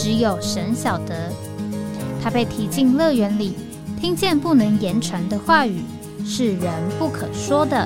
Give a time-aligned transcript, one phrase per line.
[0.00, 1.32] 只有神晓得，
[2.22, 3.54] 他被提进乐园里，
[4.00, 5.82] 听见不能言传的话语，
[6.24, 7.76] 是人不可说的。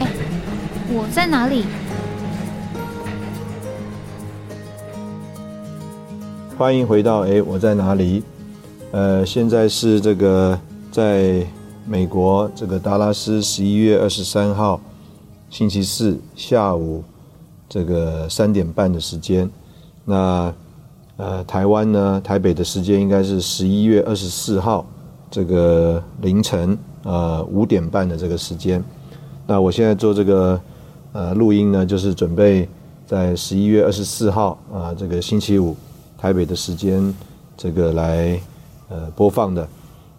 [0.00, 0.08] 哎，
[0.90, 1.66] 我在哪里？
[6.58, 8.24] 欢迎回到哎，我在哪里？
[8.90, 10.58] 呃，现在是这个
[10.90, 11.46] 在
[11.86, 14.80] 美国这个达拉斯十一月二十三号。
[15.52, 17.04] 星期四下午
[17.68, 19.48] 这个三点半的时间，
[20.02, 20.52] 那
[21.18, 24.86] 呃台湾呢台北的时间应该是十一月二十四号
[25.30, 28.82] 这个凌晨呃五点半的这个时间。
[29.46, 30.58] 那我现在做这个
[31.12, 32.66] 呃录音呢，就是准备
[33.06, 35.76] 在十一月二十四号啊这个星期五
[36.16, 37.14] 台北的时间
[37.58, 38.40] 这个来
[38.88, 39.68] 呃播放的。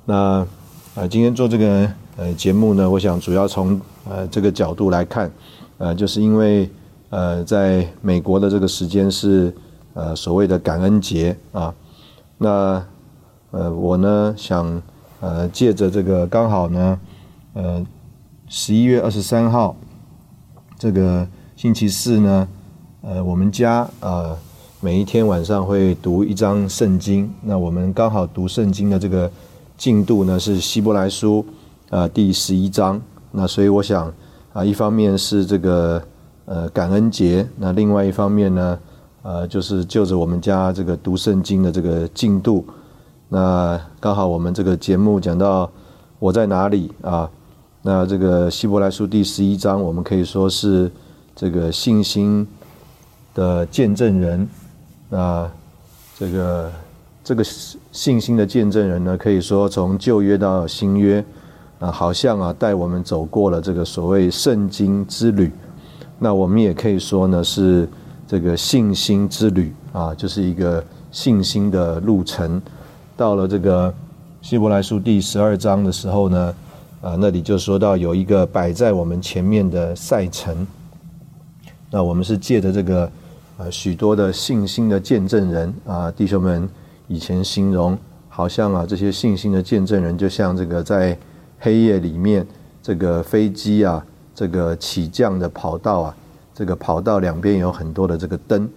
[0.06, 0.46] 那
[0.94, 5.32] 啊今天做这个呃节目呢，我想主要从呃，这个角度来看，
[5.78, 6.70] 呃，就是因为
[7.10, 9.54] 呃，在美国的这个时间是
[9.94, 11.74] 呃所谓的感恩节啊，
[12.38, 12.86] 那
[13.52, 14.82] 呃我呢想
[15.22, 17.00] 呃借着这个刚好呢
[17.54, 17.86] 呃
[18.50, 19.76] 十一月二十三号
[20.78, 22.48] 这个星期四呢，
[23.02, 24.36] 呃我们家啊
[24.82, 29.32] 每一天晚上会读一张圣经，那我们刚好读圣经的这个
[29.78, 31.46] 进度呢是希伯来书
[31.90, 33.02] 啊第十一章。
[33.36, 34.14] 那所以我想
[34.54, 36.00] 啊，一方面是这个
[36.46, 38.80] 呃感恩节，那另外一方面呢，
[39.24, 42.64] 呃就是就着我们家这个读圣经的这个进度，
[43.30, 45.68] 那刚好我们这个节目讲到
[46.20, 47.28] 我在哪里啊？
[47.82, 50.92] 那这个希伯来书第十一章，我们可以说是
[51.36, 52.48] 这个信心
[53.34, 54.48] 的见证人
[55.10, 55.52] 啊，
[56.20, 56.72] 这个
[57.24, 57.44] 这个
[57.92, 61.26] 信心的见证人呢，可以说从旧约到新约。
[61.84, 65.52] 啊，好像啊，带我们走过了这个所谓圣经之旅。
[66.18, 67.86] 那我们也可以说呢，是
[68.26, 72.62] 这个信心之旅啊，就是一个信心的路程。
[73.18, 73.94] 到了这个
[74.42, 76.56] 希伯来书第十二章的时候呢，
[77.02, 80.66] 啊，那里就说到有一个摆在我们前面的赛程。
[81.92, 83.12] 那我们是借着这个
[83.58, 86.70] 呃许多的信心的见证人啊，弟兄们
[87.10, 87.98] 以前形容，
[88.30, 91.18] 好像啊这些信心的见证人，就像这个在。
[91.66, 92.46] 黑夜里面，
[92.82, 96.16] 这个飞机啊，这个起降的跑道啊，
[96.54, 98.70] 这个跑道两边有很多的这个灯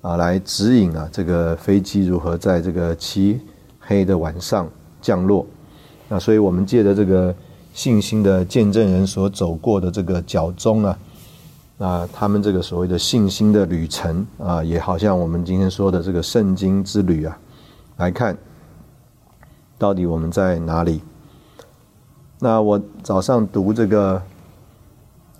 [0.00, 3.40] 啊，来指引啊，这个飞机如何在这个漆
[3.78, 4.68] 黑的晚上
[5.00, 5.46] 降落。
[6.08, 7.32] 那所以我们借着这个
[7.72, 10.98] 信心的见证人所走过的这个脚踪啊，
[11.78, 17.38] 那他们这个所谓的信心的旅程啊，也好像我们今天说的这个圣经之旅啊，
[17.98, 18.36] 来看
[19.78, 21.00] 到底我们在哪里。
[22.44, 24.20] 那我早上读这个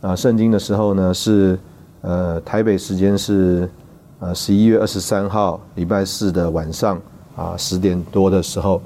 [0.02, 1.58] 啊圣经的时候呢，是
[2.00, 3.68] 呃台北时间是
[4.20, 6.96] 呃十一月二十三号礼拜四的晚上
[7.34, 8.80] 啊十点多的时候。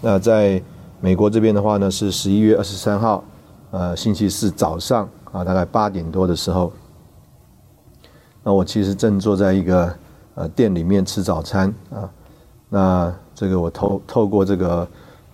[0.00, 0.60] 那在
[1.00, 3.22] 美国这边的话呢，是十一月二十三号
[3.70, 6.72] 呃星期四早上啊大概八点多的时候。
[8.42, 9.94] 那我其实正坐在一个
[10.34, 12.10] 呃店里面吃早餐啊。
[12.68, 14.88] 那这个我透透过这个。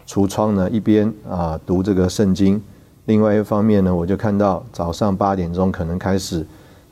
[0.07, 2.63] 橱窗呢，一边啊读这个圣经，
[3.07, 6.47] 另外一方面呢，我就看到早上八点钟可能开始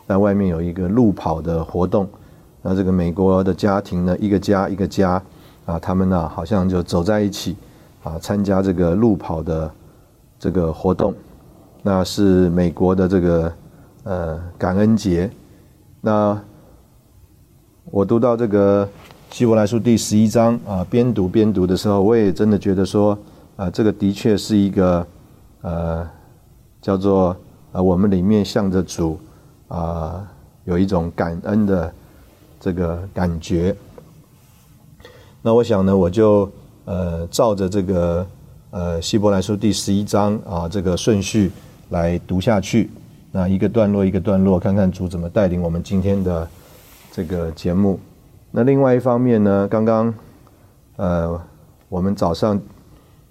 [0.09, 2.09] 在外面有一个路跑的活动。
[2.61, 5.23] 那这个美国的家庭呢，一个家一个家
[5.65, 7.57] 啊，他们呢好像就走在一起
[8.03, 9.71] 啊，参加这个路跑的
[10.39, 11.15] 这个活动。
[11.83, 13.53] 那是美国的这个
[14.03, 15.31] 呃感恩节。
[16.01, 16.37] 那
[17.91, 18.89] 我读到这个。
[19.35, 23.19] 希伯来书第十一章啊，边读边读的时候，我也真的觉得说，
[23.57, 25.05] 啊，这个的确是一个，
[25.63, 26.09] 呃，
[26.81, 27.37] 叫做
[27.73, 29.19] 啊，我们里面向着主
[29.67, 30.25] 啊，
[30.67, 31.93] 有一种感恩的
[32.61, 33.75] 这个感觉。
[35.43, 36.49] 那我想呢，我就
[36.85, 38.25] 呃，照着这个
[38.71, 41.51] 呃希伯来书第十一章啊这个顺序
[41.89, 42.89] 来读下去，
[43.33, 46.49] 那一个段落一个段落，看看主怎么带领我们今天的
[47.11, 47.99] 这个节目。
[48.57, 50.15] 那另外一方面呢，刚刚，
[50.95, 51.41] 呃，
[51.89, 52.57] 我们早上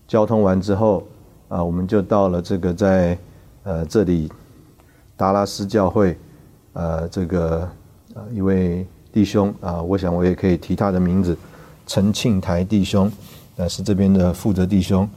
[0.05, 1.01] 交通完之后，
[1.47, 3.17] 啊，我们就到了这个在
[3.63, 4.29] 呃这里
[5.15, 6.17] 达拉斯教会
[6.73, 7.65] 呃这个
[8.15, 11.37] 呃一位弟兄啊，我想我也可以提他的名字，
[11.87, 13.09] 陈庆台弟兄，
[13.55, 15.09] 那是这边的负责弟兄，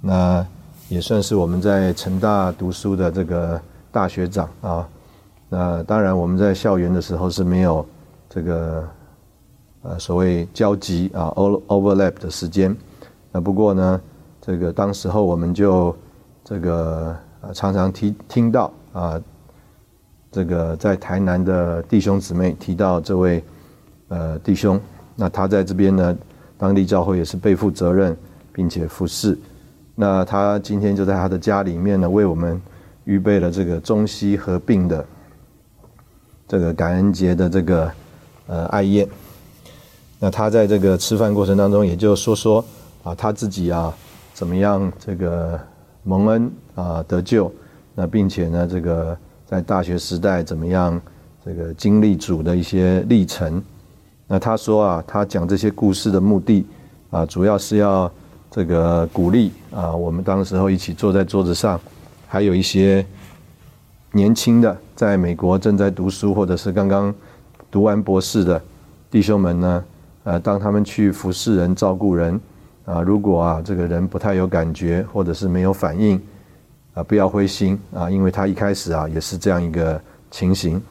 [0.00, 0.42] 那
[0.88, 3.60] 也算是我们在成大读书的这个
[3.92, 4.88] 大学长啊。
[5.50, 7.84] 那当然我们在校园的时候是没有
[8.30, 8.88] 这个
[9.82, 12.76] 呃所谓交集啊 overlap 的时间。
[13.32, 14.00] 那不过呢，
[14.40, 15.96] 这个当时候我们就
[16.44, 19.20] 这个呃常常提听到啊。
[20.32, 23.42] 这个在台南的弟兄姊妹提到这位
[24.06, 24.80] 呃弟兄，
[25.16, 26.16] 那他在这边呢，
[26.56, 28.16] 当地教会也是背负责任，
[28.52, 29.36] 并且服侍。
[29.96, 32.62] 那他今天就在他的家里面呢，为我们
[33.06, 35.04] 预备了这个中西合并的
[36.46, 37.92] 这个感恩节的这个
[38.46, 39.08] 呃爱宴。
[40.20, 42.64] 那他在这个吃饭过程当中，也就说说
[43.02, 43.92] 啊他自己啊
[44.32, 45.58] 怎么样这个
[46.04, 47.52] 蒙恩啊得救，
[47.96, 49.18] 那并且呢这个。
[49.50, 51.02] 在大学时代怎么样？
[51.44, 53.60] 这个经历主的一些历程。
[54.28, 56.64] 那他说啊，他讲这些故事的目的
[57.10, 58.08] 啊，主要是要
[58.48, 61.80] 这个鼓励啊，我们当时候一起坐在桌子上，
[62.28, 63.04] 还有一些
[64.12, 67.12] 年轻的在美国正在读书或者是刚刚
[67.72, 68.62] 读完博士的
[69.10, 69.84] 弟兄们呢，
[70.24, 72.40] 呃，当他们去服侍人、照顾人
[72.84, 76.20] 啊，如果啊这个人不太有感觉或者是没有反应。
[76.92, 80.82] 啊，不要灰心啊，因为他一开始啊也是这样一个情形。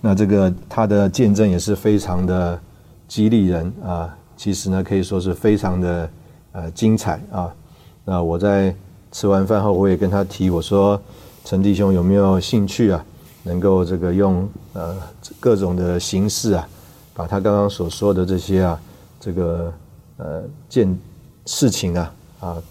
[0.00, 2.58] 那这个他的见证也是非常的
[3.06, 6.10] 激励人啊，其实呢可以说是非常的
[6.52, 7.54] 呃精彩啊。
[8.02, 8.74] 那我在
[9.12, 10.98] 吃完饭后，我也跟他提，我说
[11.44, 13.04] 陈弟兄有没有兴趣啊，
[13.44, 14.96] 能够这个用呃
[15.38, 16.68] 各种的形式啊，
[17.14, 18.80] 把他刚刚所说的这些啊，
[19.20, 19.72] 这个
[20.16, 20.98] 呃见
[21.46, 22.62] 事情啊啊。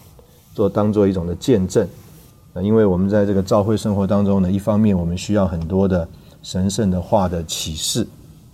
[0.56, 1.84] 做当做一种的见证，
[2.54, 6.08] 啊，因为我们在这个教会生活当中呢，一方面我们需要很多的
[6.44, 8.08] 神圣的话的启示，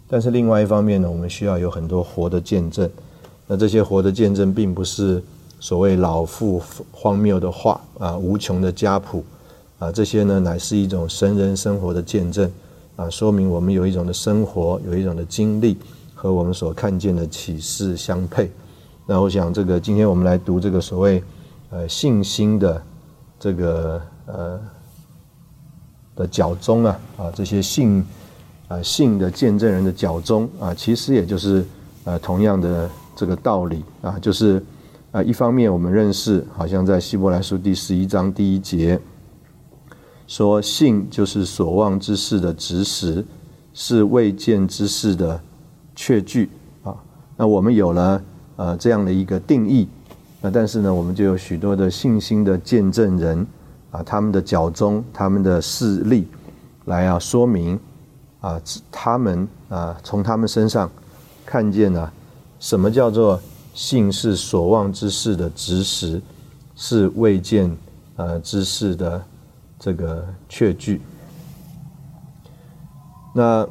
[0.08, 2.90] 但是另外一方面呢，我们需要有很多活的见证。
[3.48, 5.22] 那这些活的见证，并不是
[5.60, 9.22] 所谓老妇荒谬的话啊，无穷的家谱
[9.80, 12.52] 啊，这些呢，乃是一种神人生活的见证
[12.96, 15.76] 啊，说明我们有一种的生活，有一种的经历
[16.14, 18.52] 和我们所看见的启示相配。
[19.08, 21.24] 那我想，这个今天我们来读这个所谓。
[21.72, 22.82] 呃，信心的
[23.40, 24.60] 这个呃
[26.16, 28.04] 的脚中啊啊，这些信
[28.68, 31.64] 啊信的见证人的脚中啊，其实也就是
[32.06, 34.60] 呃同样的这个道理啊，就是
[35.12, 39.00] 啊一方面我们认识，好像在希伯来书第十一章第一节
[40.30, 43.26] 说，信就是所望之事的指使，
[43.74, 45.42] 是未见之事的
[45.96, 46.48] 确据
[46.84, 46.96] 啊。
[47.36, 48.22] 那我们有了
[48.56, 49.88] 呃这样的一个定义。
[50.40, 53.46] 那但是呢，我们就有许多的信心的见证人
[53.90, 56.28] 啊，他们的脚中，他们的事例，
[56.86, 57.80] 来啊说明
[58.40, 58.62] 啊，
[58.92, 60.88] 他们啊从他们身上
[61.44, 62.14] 看见了
[62.60, 63.42] 什么叫做
[63.74, 66.22] 信是所望之事的执实，
[66.76, 67.76] 是未见
[68.16, 69.20] 呃之事的
[69.80, 71.02] 这个确据。
[73.34, 73.66] 那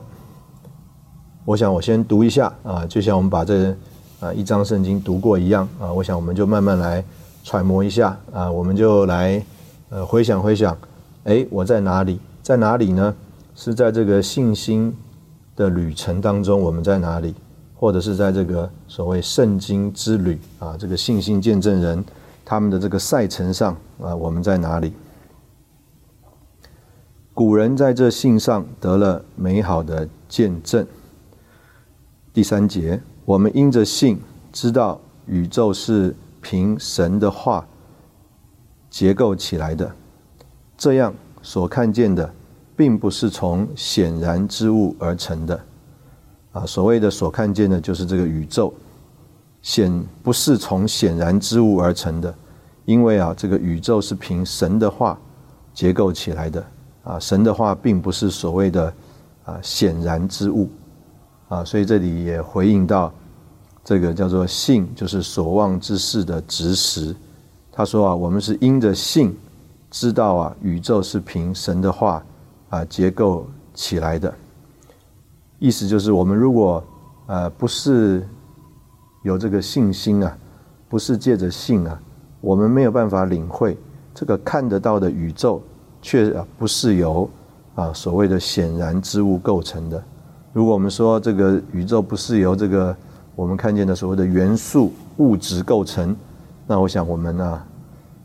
[1.44, 3.76] 我想我先读一下啊，就像我们把这。
[4.20, 7.04] 啊，一章圣经读过一样啊，我想我们就慢慢来
[7.44, 9.40] 揣摩一下啊，我们就来
[9.90, 10.76] 呃回想回想，
[11.22, 12.18] 哎，我在哪里？
[12.42, 13.14] 在哪里呢？
[13.54, 14.92] 是在这个信心
[15.54, 17.32] 的旅程当中，我们在哪里？
[17.76, 22.04] 或者是在这个所谓圣经之旅啊，这个信心见证人
[22.44, 23.72] 他们的这个赛程上
[24.02, 24.92] 啊，我们在哪里？
[27.38, 30.84] 古人在这信上得了美好的见证。
[32.32, 33.00] 第三节。
[33.24, 34.20] 我们因着信
[34.52, 37.64] 知道宇宙是凭神的话
[38.90, 39.88] 结构起来的，
[40.76, 42.28] 这样所看见的
[42.76, 45.60] 并不是从显然之物而成的。
[46.50, 48.74] 啊，所谓的所看见的，就是这个宇宙
[49.62, 52.34] 显不是从显然之物而成的，
[52.84, 55.16] 因为啊，这个宇宙是凭神的话
[55.72, 56.66] 结构起来的。
[57.08, 58.92] 啊，神的话并不是所谓的
[59.44, 60.68] 啊显然之物。
[61.48, 63.10] 啊，所以这里也回应到。
[63.84, 67.16] 这个叫做信，就是所望之事的执实。
[67.72, 69.34] 他说啊，我们是因着信，
[69.90, 72.22] 知道啊，宇宙是凭神的话
[72.68, 74.34] 啊结构起来的。
[75.58, 76.84] 意思就是，我们如果
[77.28, 78.28] 呃不是
[79.22, 80.36] 有这个信心啊，
[80.86, 81.98] 不是借着信啊，
[82.42, 83.78] 我们没有办法领会
[84.14, 85.62] 这个看得到的宇宙，
[86.08, 87.28] 却不是由
[87.74, 90.02] 啊所谓的显然之物构成的。
[90.54, 92.96] 如果我们说这个宇宙不是由这个
[93.36, 96.16] 我们看见的所谓的元素物质构成，
[96.66, 97.62] 那我想我们呢，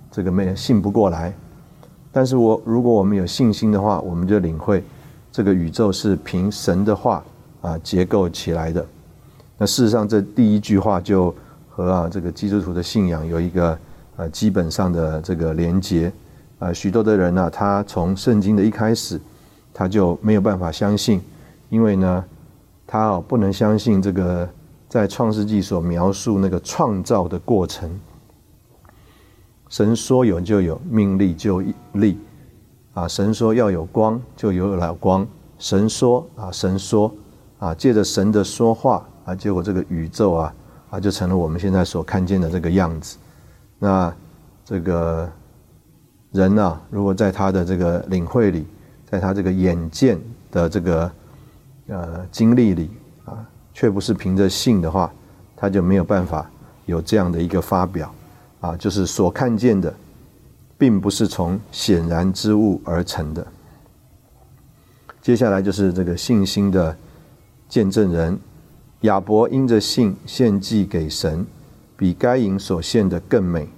[0.09, 1.33] 这个没信不过来。
[2.09, 4.81] 但是我如果我们有信心的话，我们就领会
[5.29, 7.21] 这个宇宙是凭神的话
[7.59, 8.85] 啊结构起来的。
[9.57, 11.35] 那事实上，这第一句话就
[11.69, 13.77] 和啊这个基督徒的信仰有一个
[14.15, 16.09] 呃基本上的这个连结。
[16.63, 19.19] 啊，许多的人呢，他从圣经的一开始，
[19.73, 21.21] 他就没有办法相信，
[21.67, 22.23] 因为呢，
[22.87, 24.47] 他哦不能相信这个
[24.87, 27.91] 在创世纪所描述那个创造的过程。
[29.67, 31.61] 神说有就有，命立就
[31.95, 32.17] 立，
[32.93, 35.27] 啊，神说要有光就有了光，
[35.59, 37.13] 神说啊，神说
[37.59, 40.55] 啊，借着神的说话啊，结果这个宇宙啊
[40.91, 43.17] 啊就成了我们现在所看见的这个样子。
[43.79, 44.15] 那
[44.63, 45.29] 这个。
[46.33, 48.65] 人呢，如果在他的这个领会里，
[49.09, 50.19] 在他这个眼见
[50.51, 51.11] 的这个
[51.87, 52.89] 呃经历里
[53.23, 55.13] 啊，却不是凭着信的话，
[55.55, 56.49] 他就没有办法
[56.87, 58.11] 有这样的一个发表
[58.61, 59.93] 啊，就是所看见的，
[60.75, 63.45] 并不是从显然之物而成的。
[65.21, 66.97] 接下来就是这个信心的
[67.69, 68.37] 见证人
[69.01, 71.45] 亚伯，因着信献祭给神，
[71.95, 73.69] 比该隐所献的更美。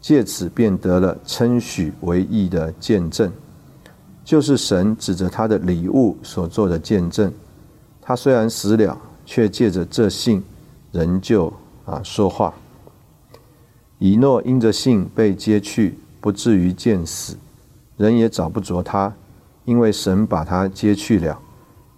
[0.00, 3.32] 借此便得了称许为义的见证，
[4.24, 7.32] 就是神指着他的礼物所做的见证。
[8.00, 10.42] 他虽然死了，却借着这信
[10.92, 11.52] 仍旧
[11.84, 12.54] 啊说话。
[13.98, 17.36] 以诺因着信被接去，不至于见死，
[17.96, 19.12] 人也找不着他，
[19.64, 21.38] 因为神把他接去了。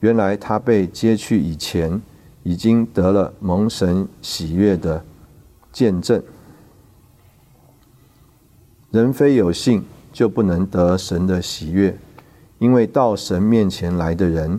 [0.01, 2.01] 原来他被接去以前，
[2.45, 5.05] 已经得了蒙神喜悦的
[5.73, 6.23] 见证。
[8.91, 11.95] 人非有信，就不能得神的喜悦，
[12.59, 14.59] 因为到神面前来的人，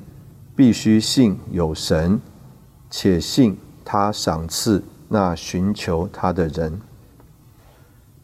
[0.55, 2.21] 必须信有神，
[2.91, 6.79] 且信他赏赐那寻求他的人。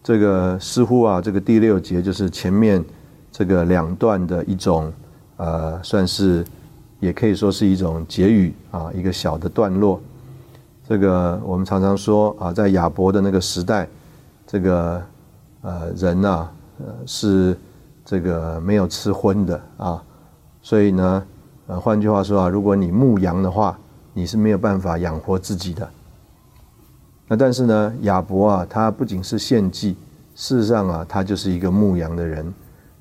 [0.04, 2.86] 这个似乎啊，这个第六节就是前面
[3.32, 4.94] 这个两段的一种，
[5.38, 6.46] 呃，算是
[7.00, 10.00] 也可以说是一种结语啊，一个小的段落。
[10.88, 13.90] 这个我们常常说啊，在亚伯的那个时代，
[14.46, 15.04] 这个。
[15.66, 17.58] 呃，人呐，呃，是
[18.06, 20.04] 这个没有吃荤的啊，
[20.62, 21.24] 所以呢，
[21.66, 23.76] 呃，换句话说啊，如果你牧羊的话，
[24.14, 25.90] 你是没有办法养活自己的。
[27.28, 29.98] 那但是呢，亚伯啊，他不仅是献祭，
[30.36, 32.54] 事实上啊，他就是一个牧羊的人。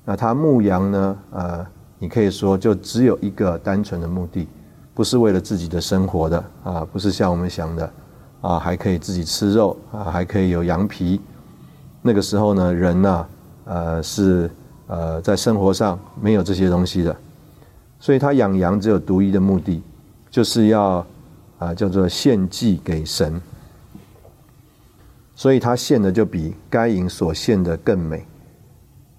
[0.03, 1.63] 那他牧羊呢，呃，
[1.99, 4.47] 你可以说就只有一个单纯的目的，
[4.95, 7.93] 不是为了自己的生活的啊，不是像我们想的
[8.41, 11.21] 啊，还可以自己吃肉啊，还可以有羊皮。
[12.07, 13.27] 那个时候呢，人呢，
[13.65, 14.47] 呃，是
[14.85, 17.15] 呃，在生活上没有这些东西的，
[17.99, 19.81] 所以他养羊只有独一的目的，
[20.29, 21.03] 就是要
[21.57, 23.41] 啊，叫做献祭给神。
[25.35, 28.23] 所以他献的就比该隐所献的更美，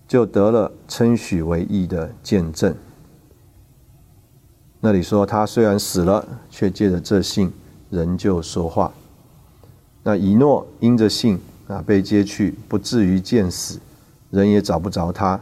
[0.06, 2.72] 就得了称许为义的见证。
[4.78, 7.52] 那里说他虽然死了，却借着这信
[7.90, 8.92] 仍旧说话。
[10.04, 11.36] 那以诺因着信。
[11.68, 13.80] 啊，被接去不至于见死，
[14.30, 15.40] 人也找不着他。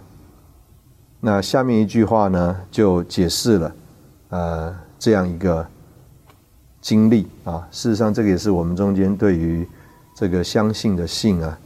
[1.21, 3.75] 那下面一句话呢，就解释了，
[4.29, 5.67] 呃，这样一个
[6.81, 7.67] 经历啊。
[7.71, 9.67] 事实上，这个也是我们中间对于
[10.15, 11.59] 这个相信的信啊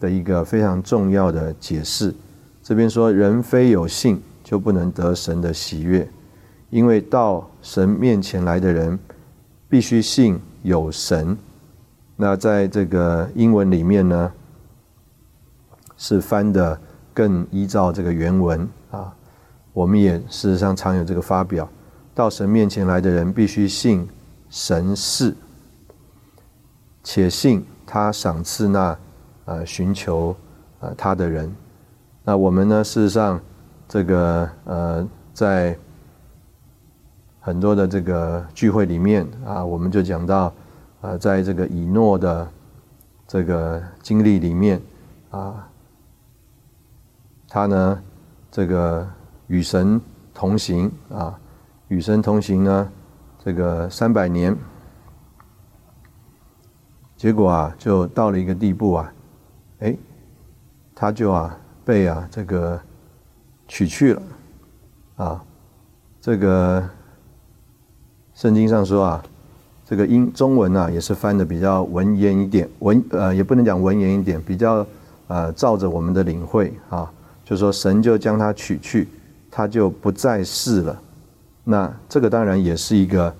[0.00, 2.14] 的一个非常重要的解释。
[2.62, 6.08] 这边说，人非有信，就不能得神的喜悦，
[6.70, 8.98] 因为到神面前来的人，
[9.68, 11.36] 必须信有神。
[12.14, 14.32] 那在这个英文里面呢，
[15.96, 16.78] 是翻的
[17.12, 19.12] 更依照这个原文啊。
[19.72, 21.68] 我们也事实上常有这个发表：
[22.14, 24.06] 到神面前来的人，必须信
[24.50, 25.34] 神是，
[27.02, 28.96] 且信他赏赐那
[29.46, 30.36] 呃寻求
[30.80, 31.52] 呃他的人。
[32.22, 33.40] 那我们呢，事实上
[33.88, 35.76] 这个呃在
[37.40, 40.52] 很多的这个聚会里面啊，我们就讲到。
[41.02, 42.48] 啊，在这个以诺的
[43.26, 44.80] 这个经历里面，
[45.32, 45.68] 啊，
[47.48, 48.02] 他呢，
[48.52, 49.04] 这个
[49.48, 50.00] 与神
[50.32, 51.36] 同行啊，
[51.88, 52.88] 与神同行呢，
[53.44, 54.56] 这个三百年，
[57.16, 59.12] 结果啊，就到了一个地步啊，
[59.80, 59.96] 哎，
[60.94, 62.80] 他就啊被啊这个
[63.66, 64.22] 取去了，
[65.16, 65.44] 啊，
[66.20, 66.88] 这个
[68.34, 69.24] 圣经上说啊。
[69.92, 74.86] 这个英中文呢，也是翻的比较文言一点，文呃也不能讲文言一点，比较
[75.28, 77.12] 呃照着我们的领会啊，
[77.44, 79.06] 就说神就将他取去，
[79.50, 80.98] 他就不再是了。
[81.62, 83.34] 那这个当然也是一个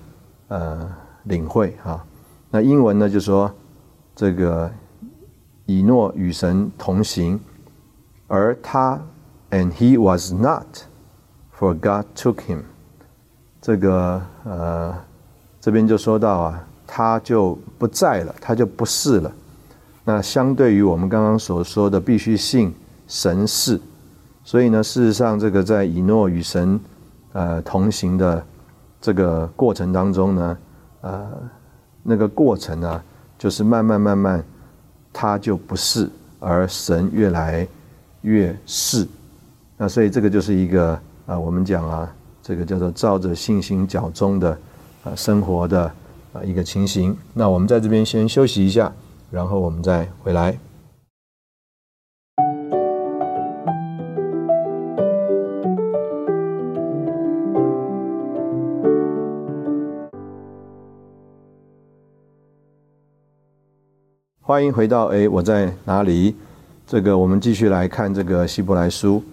[0.49, 0.87] 呃
[1.23, 2.05] 领会啊。
[2.51, 3.51] 那英文呢就说
[4.15, 4.71] 这个
[5.65, 7.39] 以诺与神同行，
[8.27, 9.01] 而他
[9.49, 10.67] and he was not,
[11.57, 12.59] for God took him。
[13.59, 14.95] 这个呃，
[15.63, 19.31] 这边就说到啊，他就不在了，他就不是了。
[20.03, 22.75] 那相对于我们刚刚所说的，必须信
[23.07, 23.79] 神是，
[24.43, 26.77] 所以呢，事实上，这个在以诺与神
[27.31, 28.43] 呃同行的
[28.99, 30.57] 这个过程当中呢，
[30.99, 31.31] 呃，
[32.03, 33.01] 那个过程呢，
[33.39, 34.43] 就是慢慢慢慢，
[35.13, 36.09] 他就不是，
[36.41, 37.65] 而神越来
[38.23, 39.07] 越是。
[39.77, 44.57] 那所以这个就是一个啊，我们讲啊，这个叫做照着信心脚中的
[45.03, 45.91] 啊生活的
[46.33, 47.15] 啊一个情形。
[47.33, 48.93] 那我们在这边先休息一下。
[49.33, 50.59] 然后我们再回来。
[64.39, 66.35] 欢迎回到哎，我在哪里？
[66.85, 69.23] 这个我们继续来看这个希伯来书，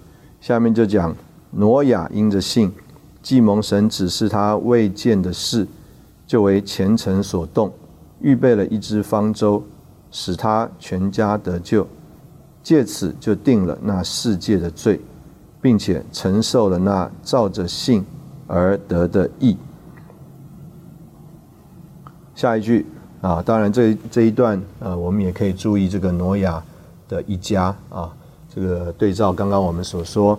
[0.41, 1.15] 下面就讲
[1.51, 2.73] 挪亚因着信，
[3.23, 5.67] 既蒙神指示他未见的事，
[6.27, 7.73] 就为虔诚所动，
[8.21, 9.63] 预备了一只方舟。
[10.13, 11.87] 使他全家得救，
[12.65, 15.01] 借此就定了那世界的罪，
[15.63, 18.05] 并且承受了那照着信
[18.49, 19.57] 而得的义。
[22.35, 22.85] 下一句
[23.21, 26.61] 啊，当然这这一段呃，我们也可以注意这个挪亚
[27.09, 28.13] 的一家啊，
[28.53, 30.37] 这个对照刚刚我们所说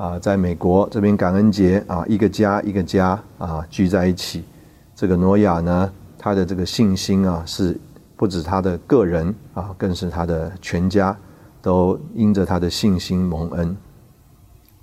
[0.00, 4.42] 啊，在美国这边感恩节啊，一个家一个家啊聚在一起，
[4.96, 7.78] 这个挪亚呢，他的这个信心啊是。
[8.16, 11.16] 不止他的个人啊，更是他的全家
[11.62, 13.74] 都因着他的信心蒙恩。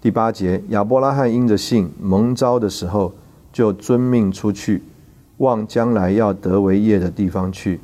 [0.01, 3.13] 第八节，亚伯拉罕因着信蒙召的时候，
[3.53, 4.81] 就遵命出去，
[5.37, 7.79] 往将来要得为业的地方去。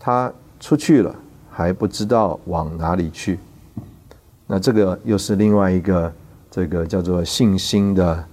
[0.00, 1.14] 他出去了，
[1.50, 3.38] 还不知道往哪里去。
[4.46, 6.10] 那这个又是另外一个
[6.54, 8.24] 这个叫做信心的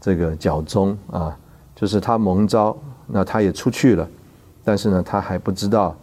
[0.00, 1.36] 这个角中啊，
[1.74, 4.08] 就是他蒙召，那他也出去了，
[4.62, 5.96] 但是呢，他还不知道。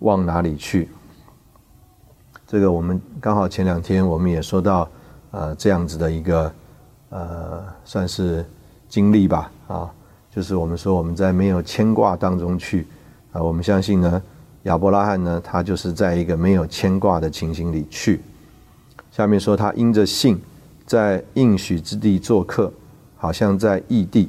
[0.00, 0.88] 往哪里去？
[2.44, 4.88] 这个我们刚好前两天我们也说到，
[5.30, 6.52] 呃，这样子的一个
[7.10, 8.44] 呃，算是
[8.88, 9.88] 经历吧，啊，
[10.28, 12.84] 就是我们说我们在没有牵挂当中去，
[13.30, 14.20] 啊，我们相信呢，
[14.64, 18.20] 亚伯拉罕呢，他就是在一个没有牵挂的情形里去。
[19.12, 20.36] 下面说他因着信，
[20.92, 22.70] 在应许之地做客，
[23.16, 24.28] 好像在异地，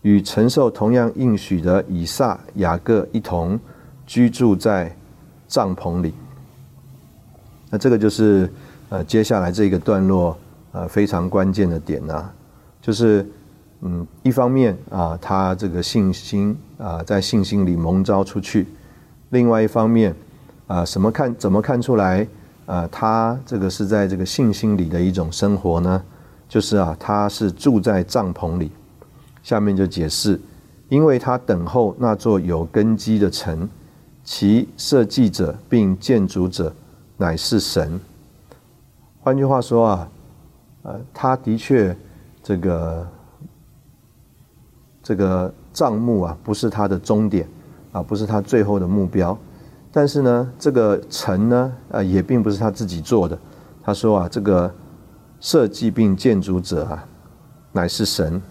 [0.00, 3.60] 与承受同样应许的以撒、雅各一同。
[4.06, 4.94] 居住在
[5.48, 6.12] 帐篷里，
[7.70, 8.52] 那这个就是
[8.90, 10.36] 呃接下来这个段落
[10.72, 12.30] 呃非常关键的点呢，
[12.82, 13.26] 就是
[13.80, 18.66] 嗯一方面啊他这个信心啊在信心里蒙召出去，
[19.30, 20.14] 另外一方面
[20.66, 22.28] 啊什么看怎么看出来
[22.66, 26.02] 啊他这个是在这个信心里的一种生活呢？
[26.48, 28.70] 就是啊他是住在帐篷里，
[29.42, 30.40] 下面就解释，
[30.88, 33.68] 因为他等候那座有根基的城。
[34.26, 36.74] 其设计者并建筑者
[37.18, 38.00] 乃是神。
[39.20, 40.08] 换句话说啊，
[40.84, 41.94] 呃，他的确
[42.42, 43.06] 这个
[45.02, 47.46] 这个账目啊，不是他的终点
[47.92, 49.36] 啊，不是他最后的目标。
[49.96, 53.38] 但是呢，这个城呢，呃，也并不是他自己做的。
[53.80, 54.74] 他说啊，这个
[55.38, 57.06] 设计并建筑者啊，
[57.70, 58.42] 乃是神。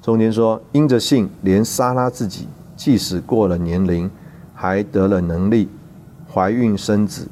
[0.00, 2.48] 中间说，因着信，连撒拉自己。
[2.74, 4.10] 即使过了年龄，
[4.54, 5.68] 还得了能力
[6.32, 7.28] 怀孕生子，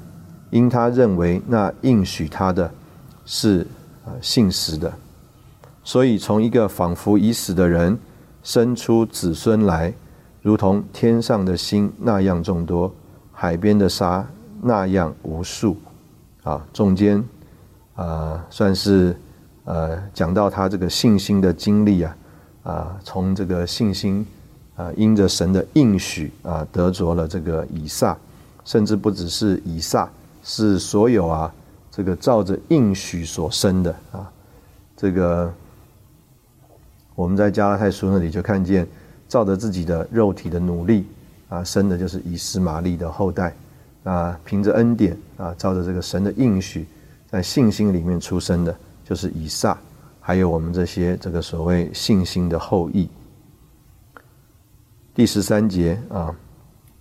[0.50, 2.70] 因他认为那应许他的
[3.24, 3.66] 是
[4.04, 4.92] 呃信实的，
[5.82, 7.98] 所以从一个仿佛已死的人
[8.42, 9.94] 生出子孙来，
[10.42, 12.92] 如同天上的星那样众多，
[13.32, 14.26] 海边的沙
[14.60, 15.76] 那样无数。
[16.42, 17.24] 啊，中间
[17.94, 19.16] 啊算是
[19.64, 22.16] 呃讲到他这个信心的经历啊
[22.64, 24.26] 啊，从这个信心。
[24.74, 28.16] 啊，因着神的应许啊，得着了这个以撒，
[28.64, 30.10] 甚至不只是以撒，
[30.42, 31.52] 是所有啊，
[31.90, 34.32] 这个照着应许所生的啊，
[34.96, 35.52] 这个
[37.14, 38.88] 我们在加拉太书那里就看见，
[39.32, 41.06] 照着自己的肉体的努力
[41.48, 43.56] 啊，生的就是以斯玛利的后代
[44.04, 46.84] 啊，凭着恩典啊，照着这个神的应许，
[47.30, 49.74] 在信心里面出生的，就是以撒，
[50.20, 53.08] 还有我们这些这个所谓信心的后裔。
[55.14, 56.36] 第十三节啊，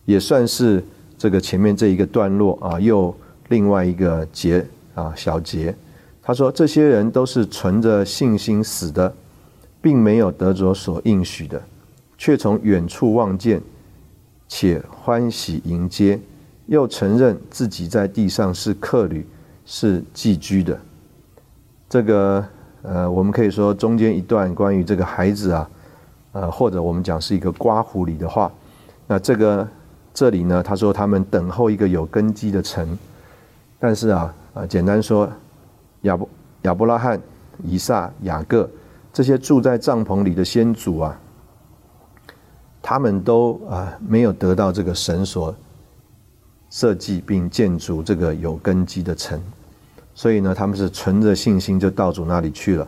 [0.06, 0.82] 也算是
[1.18, 3.14] 这个前面这一个段落啊，又
[3.50, 4.66] 另外一个节
[4.96, 5.76] 啊小节。
[6.24, 9.14] 他说：“这些人都是存着信心死的，
[9.82, 11.62] 并没有得着所应许的，
[12.22, 13.60] 却从远处望见，
[14.48, 16.20] 且欢喜迎接，
[16.68, 19.26] 又承认自己在地上是客旅，
[19.66, 20.80] 是寄居的。
[21.90, 22.46] 这个
[22.84, 25.70] 呃，我们可以说中间一段关于这个孩子啊，
[26.34, 28.52] 呃，或者我们讲是一个刮胡里的话。
[29.08, 29.68] 那这个
[30.14, 32.96] 这里呢，他说他们等候一个有根基的城，
[33.80, 35.28] 但是啊啊，简单说，
[36.02, 36.30] 亚伯
[36.62, 37.20] 亚伯拉罕、
[37.64, 38.70] 以撒、雅各
[39.12, 41.20] 这些住在帐篷里的先祖啊。
[42.82, 45.56] 他们都啊没有得到这个神所
[46.70, 49.40] 设计并建筑这个有根基的城，
[50.16, 52.88] 所以呢，他们是存着信心就到主那里去了，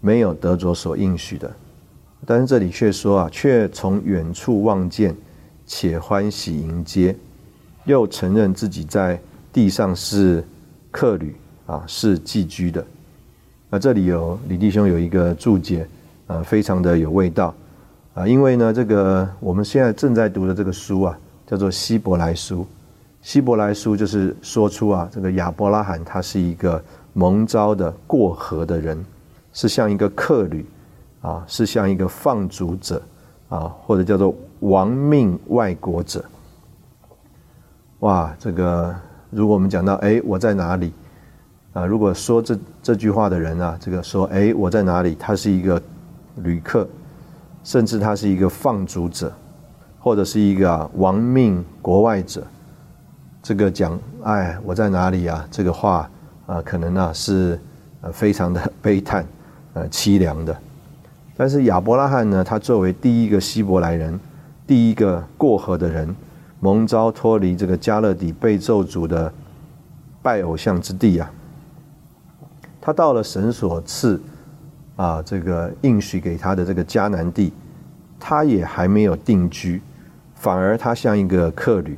[0.00, 1.50] 没有得着所应许的。
[2.26, 5.16] 但是这里却说啊，却从远处望见，
[5.64, 7.16] 且欢喜迎接，
[7.84, 9.18] 又承认自己在
[9.52, 10.44] 地上是
[10.90, 11.34] 客旅
[11.66, 12.84] 啊，是寄居的。
[13.70, 15.88] 那这里有李弟兄有一个注解
[16.26, 17.54] 啊，非常的有味道。
[18.14, 22.62] 啊，因为呢，这个我们现在正在读的这个书啊，叫做《希伯来书》。
[23.22, 29.04] 希伯来书就是说出啊，这个亚伯拉罕他是一个蒙召的过河的人，
[29.52, 30.66] 是像一个客旅
[31.20, 33.00] 啊，是像一个放逐者
[33.48, 36.24] 啊，或者叫做亡命外国者。
[38.00, 38.92] 哇，这个
[39.30, 40.92] 如果我们讲到哎，我在哪里
[41.74, 41.86] 啊？
[41.86, 45.14] 如果说这这句话的人啊，这个说哎，我在哪里？
[45.14, 45.80] 他是一个
[46.36, 46.88] 旅客。
[47.62, 49.32] 甚至他是一个放逐者，
[49.98, 52.42] 或者是一个亡命国外者。
[53.42, 55.46] 这个讲，哎，我在哪里啊？
[55.50, 56.10] 这个话
[56.46, 57.58] 啊，可能啊是
[58.00, 59.24] 呃非常的悲叹，
[59.74, 60.56] 呃凄凉的。
[61.36, 64.18] 但是亚伯拉罕呢，他作为第一个希伯来人，
[64.66, 66.14] 第一个过河的人，
[66.60, 69.32] 蒙召脱离这个加勒底被咒诅的
[70.20, 71.30] 拜偶像之地啊，
[72.80, 74.20] 他到了神所赐。
[75.00, 77.54] 啊，这个应许给他的这个迦南地，
[78.18, 79.80] 他也还没有定居，
[80.34, 81.96] 反而他像一个客旅，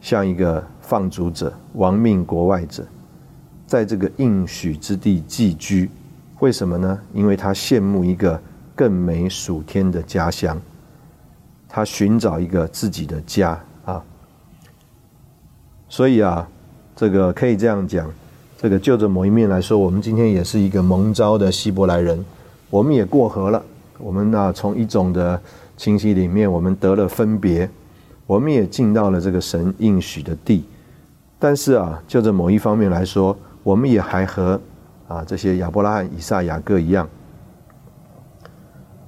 [0.00, 2.84] 像一个放逐者、亡命国外者，
[3.64, 5.88] 在这个应许之地寄居。
[6.40, 6.98] 为什么呢？
[7.14, 8.42] 因为他羡慕一个
[8.74, 10.60] 更美属天的家乡，
[11.68, 14.02] 他寻找一个自己的家啊。
[15.88, 16.48] 所以啊，
[16.96, 18.10] 这个可以这样讲。
[18.62, 22.24] 这个就着某一面来说，我们今天也是一个蒙召的希伯来人，
[22.70, 23.60] 我们也过河了。
[23.98, 25.40] 我们呢，从一种的
[25.76, 27.68] 清晰里面，我们得了分别，
[28.24, 30.64] 我们也进到了这个神应许的地。
[31.40, 34.60] 但是啊，就着某一方面来说，我们也还和
[35.08, 37.08] 啊这些亚伯拉罕、以撒、雅各一样，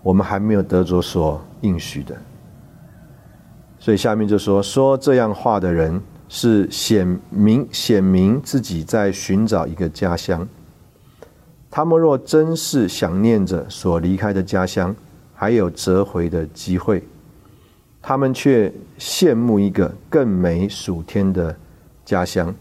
[0.02, 2.16] 我们还没有得着所应许的。
[3.78, 6.02] 所以下面就说说这样话的人。
[6.36, 10.44] 是显明显明自己在寻找一个家乡。
[11.70, 14.92] 他们若真是想念着所离开的家乡，
[15.32, 17.00] 还有折回的机会，
[18.02, 21.54] 他们却羡慕一个更美属天的
[22.04, 22.52] 家乡。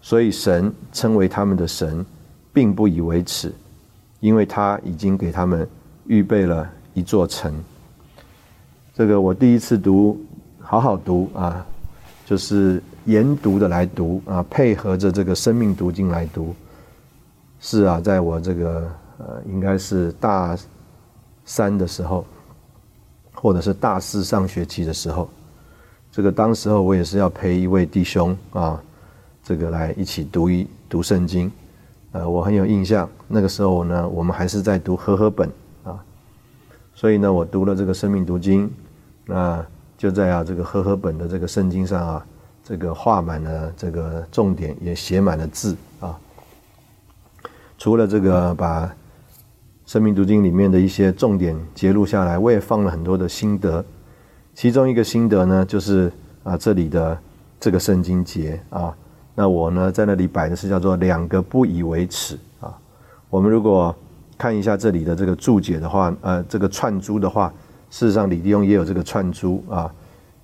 [0.00, 2.02] 所以神称为他们的神，
[2.54, 3.52] 并不以为耻，
[4.20, 5.68] 因为他已经给他们
[6.06, 7.52] 预备了一座城。
[8.94, 10.18] 这个我第一次读，
[10.58, 11.66] 好好读啊，
[12.24, 12.82] 就是。
[13.06, 16.54] 研读的来读啊，配合着这个生命读经来读，
[17.58, 20.56] 是啊，在我这个呃，应该是大
[21.44, 22.24] 三的时候，
[23.32, 25.28] 或者是大四上学期的时候，
[26.12, 28.80] 这个当时候我也是要陪一位弟兄啊，
[29.42, 31.50] 这个来一起读一读圣经，
[32.12, 35.50] 呃，我很有印象，那个时候呢，我们还是在读和合本
[35.84, 35.98] 啊，
[36.94, 38.70] 所以呢，我读了这个生命读经，
[39.24, 39.64] 那
[39.96, 42.26] 就在啊这个和合本的这个圣经上啊。
[42.62, 46.16] 这个画满了这个重点，也写满了字啊。
[47.78, 48.86] 除了这个把
[49.86, 53.84] 《生命读经》里面的一些重点揭录下来，我也放了很多的心得。
[54.54, 56.12] 其中一个心得呢，就是
[56.44, 57.18] 啊这里的
[57.58, 58.94] 这个圣经节啊，
[59.34, 62.76] 那我呢在那里摆的是叫做两个不以为耻啊。
[63.30, 63.94] 我们如果
[64.36, 67.52] 看一下这里的这个注解的话，呃，这个串珠的话，
[67.90, 69.92] 事实上李弟兄也有这个串珠啊。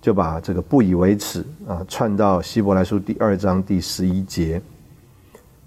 [0.01, 4.63] 就把这个不以为耻啊串到希伯来书第二章第十一节，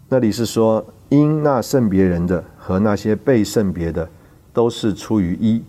[0.07, 4.07] 那里是说因那圣别人的和那些被圣别的
[4.53, 5.61] 都是出于一，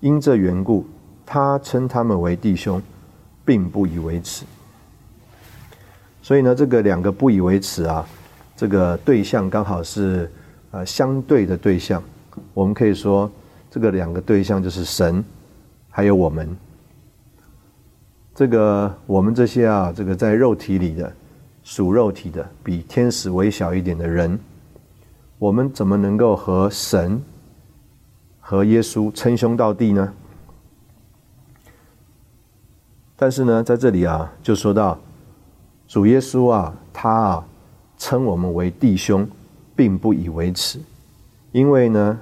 [0.00, 0.84] 因这缘故，
[1.24, 2.82] 他称他们为弟兄，
[3.44, 4.44] 并不以为耻。
[6.20, 8.04] 所以呢，这个两个不以为耻啊，
[8.56, 10.30] 这个对象刚好是
[10.72, 12.02] 呃相对的对象，
[12.52, 13.30] 我们可以说
[13.70, 15.24] 这个两个对象就是神，
[15.88, 16.56] 还有我们。
[18.42, 21.12] 这个我们这些啊，这个在肉体里的
[21.62, 24.36] 属肉体的，比天使微小一点的人，
[25.38, 27.22] 我们怎么能够和神
[28.40, 30.12] 和耶稣称兄道弟呢？
[33.14, 34.98] 但是呢，在这里啊，就说到
[35.86, 37.46] 主耶稣啊，他啊
[37.96, 39.24] 称我们为弟兄，
[39.76, 40.80] 并不以为耻，
[41.52, 42.18] 因为呢，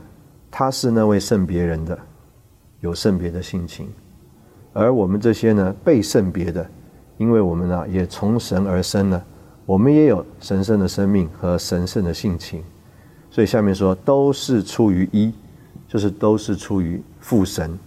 [0.50, 1.98] 他是那位圣别人的，
[2.80, 3.88] 有圣别的性情，
[4.72, 6.66] 而我们这些呢被圣别的，
[7.18, 9.24] 因为我们呢也从神而生了，
[9.66, 12.62] 我们也有神圣的生命和神圣的性情，
[13.30, 15.32] 所以下面说都是出于一，
[15.88, 17.78] 就是都是出于父神，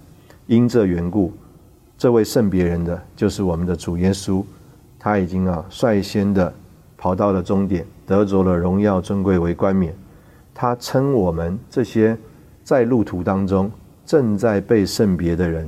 [0.47, 1.31] 因这缘故，
[1.97, 4.43] 这位圣别人的就是我们的主耶稣，
[4.99, 6.53] 他已经啊率先的。
[6.95, 9.93] 跑到了终点，得着了荣耀尊贵为冠冕。
[10.53, 12.17] 他称我们这些
[12.63, 13.69] 在路途当中
[14.05, 15.67] 正在被圣别的人，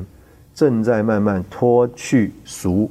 [0.55, 2.89] 正在慢慢脱去俗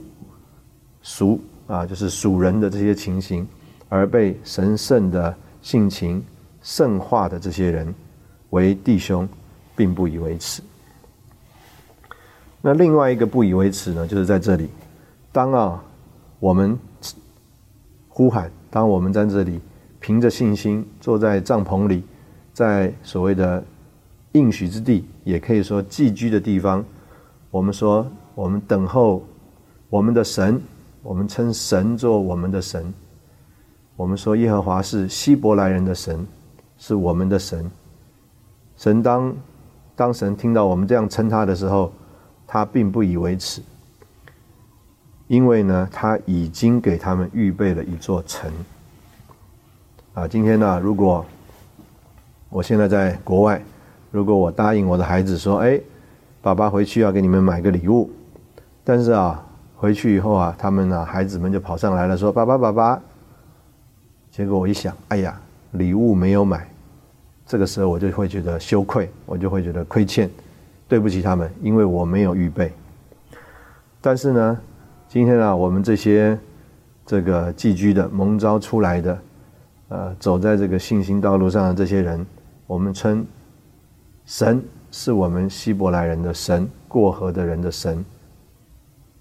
[1.02, 3.44] 俗啊，就是属人的这些情形，
[3.88, 6.22] 而被神圣的性情
[6.62, 7.92] 圣化的这些人
[8.50, 9.28] 为弟兄，
[9.74, 10.62] 并不以为耻。
[12.62, 14.68] 那另外一个不以为耻呢，就是在这里，
[15.32, 15.82] 当啊
[16.38, 16.78] 我们。
[18.16, 18.48] 呼喊！
[18.70, 19.60] 当我们在这里
[19.98, 22.04] 凭着信心坐在帐篷里，
[22.52, 23.60] 在所谓的
[24.30, 26.84] 应许之地，也可以说寄居的地方，
[27.54, 29.22] 我们说我们等候
[29.88, 30.60] 我们的神，
[31.04, 32.92] 我们称神做我们的神。
[33.94, 36.26] 我们说耶和华是希伯来人的神，
[36.78, 37.70] 是我们的神。
[38.76, 39.32] 神当
[39.94, 41.92] 当神听到我们这样称他的时候，
[42.44, 43.62] 他并不以为耻。
[45.28, 48.50] 因为呢，他已经给他们预备了一座城。
[50.12, 51.24] 啊，今天呢，如果
[52.48, 53.62] 我现在在国外，
[54.10, 55.80] 如果我答应我的孩子说：“哎，
[56.44, 58.10] 爸爸回去要给你们买个礼物。”
[58.84, 59.42] 但是啊，
[59.74, 63.00] 回去以后啊，他们呢，孩子们就跑上来了，说：“爸爸，爸爸。”
[64.30, 65.40] 结果我一想，哎呀，
[65.72, 66.68] 礼物没有买，
[67.46, 70.30] 这个时候我就会觉得羞愧，我就会觉得亏欠，
[70.86, 72.70] 对不起他们，因为我没有预备。
[74.00, 74.58] 但是呢。
[75.06, 76.36] 今天啊，我们这些
[77.06, 79.18] 这个寄居的蒙召出来的，
[79.86, 82.26] 呃，走在这个信心道路上的这些人，
[82.66, 83.24] 我们称
[84.26, 84.60] 神
[84.96, 88.02] 是我们希伯来人的神，过河的人的神。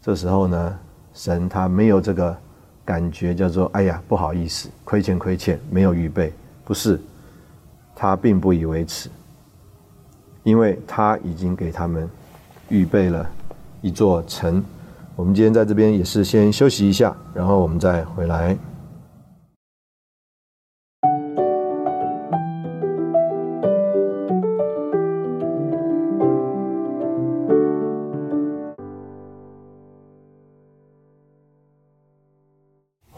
[0.03, 0.79] 这时候呢，
[1.15, 2.37] 神他没有这个
[2.85, 6.31] 感觉，叫做哎呀不好意思，亏欠亏欠，没有预备，
[6.63, 7.01] 不是，
[7.95, 9.09] 他并不以为耻，
[10.43, 12.07] 因为他已经给他们
[12.69, 13.27] 预备了
[13.81, 14.63] 一座城。
[15.15, 18.55] 我们今天在这边也是先休息一下，然后我们再回来。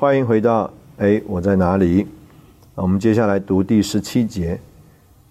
[0.05, 2.05] 欢迎回到哎，我在哪里？
[2.75, 4.61] 我们接下来读第十七节。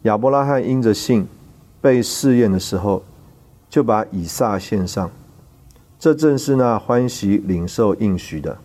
[0.03, 1.29] 亚伯拉罕因着信
[1.81, 3.01] 被试验的时候，
[3.71, 5.09] 就把以撒献上。
[5.97, 8.59] 这正是那欢喜领受应许的，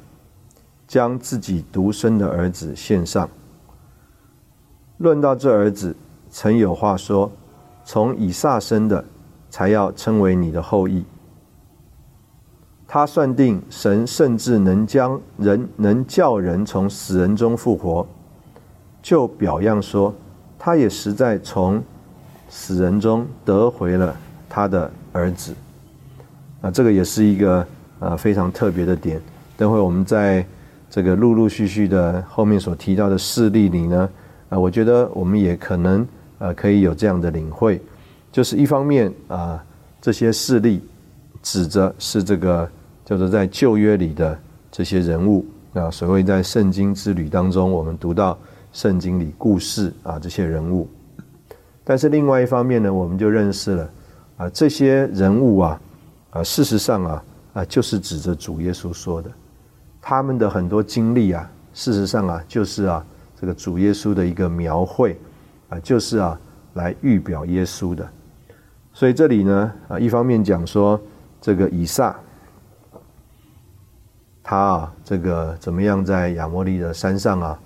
[0.88, 3.30] 将自己独生的儿子献上。
[4.98, 5.96] 论到这儿子，
[6.32, 7.32] 曾有话说
[7.86, 9.06] ：“从以撒生的，
[9.52, 11.06] 才要称为你的后裔。”
[12.92, 18.04] 他算定神甚至能将人能叫人从死人中复活，
[19.00, 20.12] 就表样说，
[20.58, 21.80] 他也实在从
[22.50, 24.16] 死人中得回了
[24.50, 25.54] 他的儿子。
[26.62, 27.64] 啊，这个也是一个
[28.00, 29.22] 呃非常特别的点。
[29.56, 30.44] 等会我们在
[30.90, 34.10] 这个陆陆续续的后面所提到的事例里呢，
[34.50, 36.08] 啊，我觉得我们也可能
[36.40, 37.80] 呃可以有这样的领会，
[38.32, 39.64] 就是一方面啊，
[40.02, 40.82] 这些事例
[41.44, 42.68] 指着是这个
[43.10, 44.38] 叫做在旧约里的
[44.70, 45.44] 这些人物
[45.74, 48.38] 啊，所谓在圣经之旅当中我们读到
[48.72, 50.88] 圣经里故事啊这些人物，
[51.84, 53.90] 但是另外一方面呢，我们就认识了
[54.38, 55.82] 啊这些人物啊。
[56.30, 59.32] 啊，事实上啊，啊，就是指着主耶稣说的，
[60.00, 63.04] 他们的很多经历啊，事实上啊，就是啊，
[63.42, 65.20] 这个主耶稣的一个描绘，
[65.70, 66.40] 啊，就是啊，
[66.76, 68.08] 来预表耶稣的。
[68.94, 71.02] 所以这里呢，啊，一方面讲说
[71.42, 72.16] 这个以撒，
[74.50, 77.60] 他啊，这个怎么样在亚摩利的山上啊，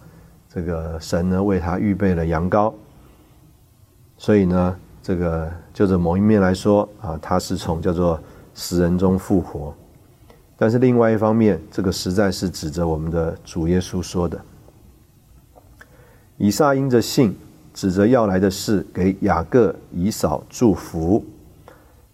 [0.54, 2.74] 这个神呢为他预备了羊羔，
[4.18, 8.20] 所以呢，这个就着某一面来说啊，他是从叫做。
[8.56, 9.74] 死人中复活，
[10.56, 14.40] 但是另外一方面，这个实在是指着我们的主耶稣说的。
[16.38, 17.36] 以撒因着信，
[17.74, 21.24] 指着要来的事，给雅各、以扫祝福；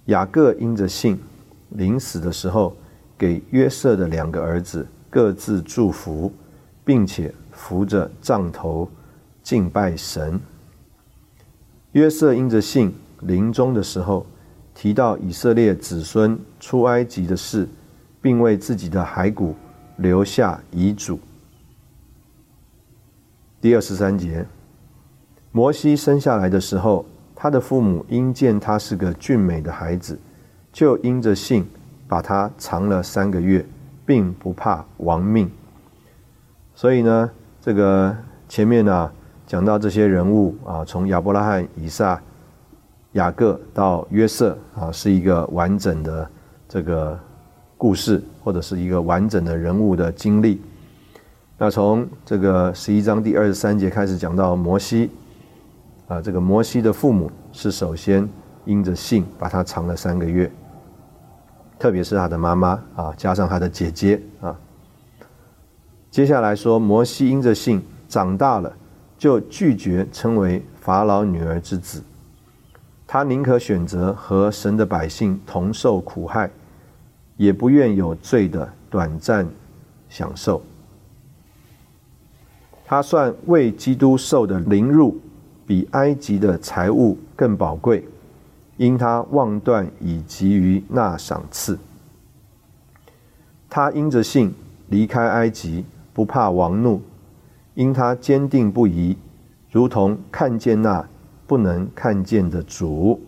[0.05, 1.19] 雅各因着信，
[1.71, 2.73] 临死的时候，
[3.19, 6.33] 给约瑟的两个儿子各自祝福，
[6.83, 8.89] 并且扶着杖头
[9.43, 10.39] 敬拜神。
[11.91, 14.25] 约瑟因着信，临终的时候。
[14.71, 17.67] 提到以色列子孙出埃及的事，
[18.21, 19.53] 并为自己的骸骨
[19.97, 21.19] 留下遗嘱。
[23.59, 24.45] 第二十三节，
[25.51, 27.05] 摩西生下来的时候，
[27.35, 30.17] 他的父母因见他是个俊美的孩子，
[30.71, 31.67] 就因着信
[32.09, 33.63] 把他藏了三个月，
[34.05, 35.49] 并不怕亡命。
[36.73, 37.29] 所以呢，
[37.61, 38.15] 这个
[38.47, 39.11] 前面呢
[39.45, 42.19] 讲到这些人物啊，从亚伯拉罕、以撒、
[43.11, 46.27] 雅各到约瑟啊，是一个完整的
[46.67, 47.17] 这个
[47.77, 50.59] 故事，或者是一个完整的人物的经历。
[51.57, 55.11] 那从这个十一章第二十三节开始讲到摩西，
[56.07, 58.27] 啊，这个摩西的父母是首先
[58.65, 60.49] 因着信把他藏了三个月，
[61.79, 64.55] 特别是他的妈妈啊，加上他的姐姐啊。
[66.11, 68.75] 接下来说，摩西因着信长大了，
[69.17, 72.03] 就拒绝称为法老女儿之子，
[73.07, 76.51] 他宁可选择和神的百姓同受苦害，
[77.37, 79.47] 也不愿有罪的短暂
[80.09, 80.61] 享受。
[82.85, 85.17] 他算为基督受的凌辱，
[85.65, 88.03] 比埃及的财物更宝贵，
[88.79, 91.77] 因他妄断以及于那赏赐。
[93.69, 94.53] 他因着信
[94.87, 97.01] 离开埃及，不怕王怒，
[97.73, 99.17] 因他坚定不移，
[99.69, 101.05] 如同看见那
[101.45, 103.19] 不能看见的主。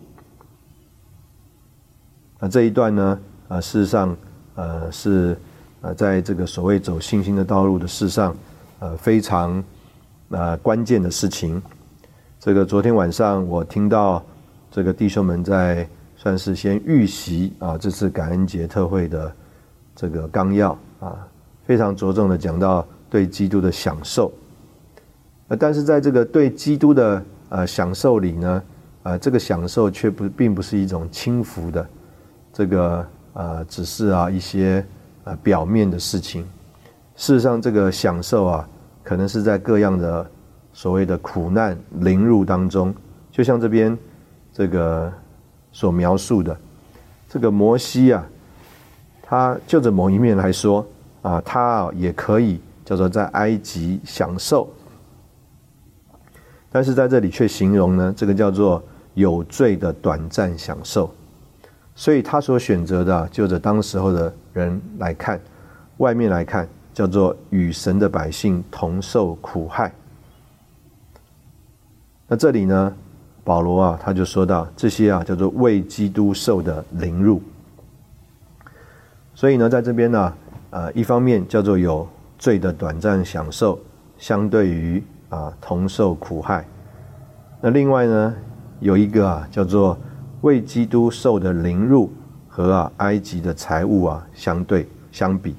[2.38, 3.20] 那这一段呢？
[3.48, 4.16] 啊，事实上，
[4.54, 5.36] 呃，是
[5.82, 8.34] 呃，在这个所谓走信心的道路的事上。
[8.78, 9.62] 呃，非常
[10.30, 11.62] 呃关键的事情。
[12.40, 14.24] 这个昨天晚上我听到
[14.72, 19.30] 这个弟兄们在算是先预习啊，这次感恩节特会的
[19.94, 21.28] 这个纲要啊，
[21.66, 24.32] 非常着重的讲到对基督的享受。
[25.48, 28.62] 呃，但是在这个对基督的呃享受里呢，
[29.02, 31.86] 呃，这个享受却不并不是一种轻浮的，
[32.50, 34.82] 这个呃只是啊一些
[35.24, 36.48] 呃表面的事情。
[37.14, 38.68] 事实上，这个享受啊。
[39.04, 40.24] 可能是在各样的
[40.72, 42.94] 所谓的苦难凌辱当中，
[43.32, 43.98] 就像这边
[44.52, 45.12] 这个
[45.72, 46.56] 所描述的，
[47.28, 48.26] 这个摩西啊，
[49.22, 50.86] 他就着某一面来说
[51.22, 54.68] 啊，他啊也可以叫做在埃及享受，
[56.70, 58.82] 但是在这里却形容呢，这个叫做
[59.14, 61.12] 有罪的短暂享受，
[61.94, 65.40] 所以他所选择的就着当时候的人来看，
[65.96, 66.68] 外面来看。
[66.94, 69.90] 叫做与神的百姓同受苦害。
[72.28, 72.94] 那这里呢，
[73.44, 77.42] 保罗啊，他就说到这些啊，叫做为基督受的凌辱。
[79.34, 80.32] 所以呢，在这边呢，
[80.70, 82.06] 呃，一方面叫做有
[82.38, 83.78] 罪的短暂享受，
[84.18, 86.64] 相对于啊同受苦害。
[87.60, 88.34] 那另外呢，
[88.80, 89.98] 有一个啊，叫做
[90.42, 92.12] 为基督受的凌辱
[92.48, 95.56] 和啊埃及的财物啊相对相比。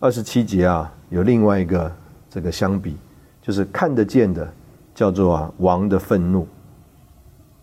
[0.00, 1.92] 二十七节啊，有另外一个
[2.30, 2.96] 这个相比，
[3.48, 4.46] 就是看得见的
[4.94, 6.46] 叫做啊王的愤怒，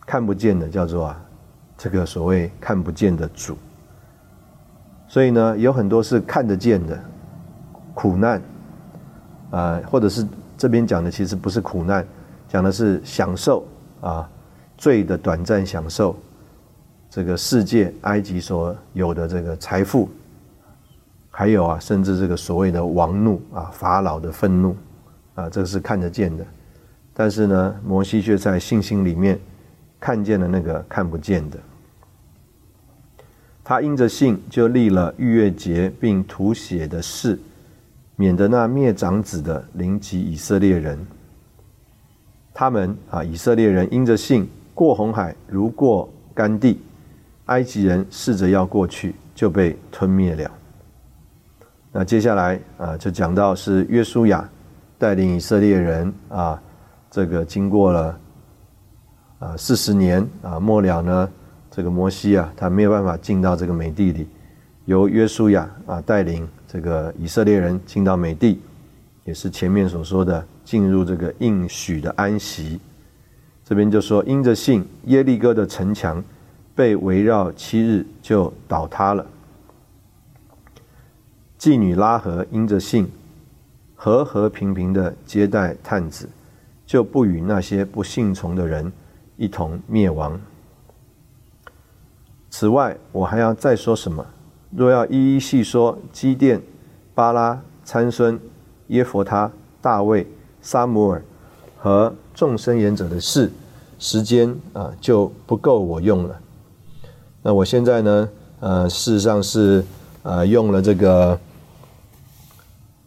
[0.04, 1.22] 看不见的叫做啊
[1.78, 3.56] 这个所谓看不见的主。
[5.08, 7.00] 所以呢，有很多是看得见的
[7.94, 8.42] 苦难，
[9.52, 12.04] 啊，或者是这边讲的其实不是苦难，
[12.48, 13.64] 讲的是享受
[14.02, 14.28] 啊
[14.80, 16.16] 罪的短暂享受，
[17.12, 20.10] 这个世界埃及所有的这个财富。
[21.30, 24.76] 还有啊，甚至这个所谓的王怒啊，法老的愤怒
[25.36, 26.46] 啊，这个是看得见的。
[27.14, 29.40] 但是呢，摩西却在信心里面
[30.00, 31.60] 看见了那个看不见的。
[33.64, 37.40] 他因着信就立了逾越节，并涂血的事，
[38.16, 41.00] 免得那灭长子的临及以色列人。
[42.54, 46.80] 他们啊，以色列人因着信过红海如过干地，
[47.46, 50.52] 埃及人试着要过去，就被吞灭了。
[51.92, 54.48] 那接下来啊，就讲到是约书亚
[54.98, 56.62] 带领以色列人啊，
[57.12, 58.20] 这个经过了
[59.40, 61.30] 啊四十年啊末了呢，
[61.70, 64.28] 这个摩西啊，他没有办法进到这个美地里，
[64.86, 68.62] 由约书亚啊带领这个以色列人进到美地，
[69.24, 72.80] 也是前面所说的进入这个应许的安息。
[73.64, 76.24] 这边就说，因着信，耶利哥的城墙
[76.76, 79.26] 被围绕七日就倒塌了。
[81.58, 83.10] 妓女拉合因着信，
[84.06, 86.30] 和和平平的接待探子，
[86.86, 88.94] 就不与那些不信从的人
[89.36, 90.40] 一同灭亡。
[92.52, 94.24] 此外，我还要再说什么？
[94.70, 96.62] 若要一一细说基甸、
[97.16, 98.40] 巴拉、参孙、
[98.90, 99.52] 耶佛他、
[99.82, 100.28] 大卫、
[100.62, 101.24] 撒姆尔
[101.76, 103.52] 和众生言者的事，
[103.98, 106.40] 时间啊就不够我用了。
[107.42, 108.30] 那我现在呢？
[108.60, 109.84] 呃，事实上是
[110.22, 111.40] 呃用了这个。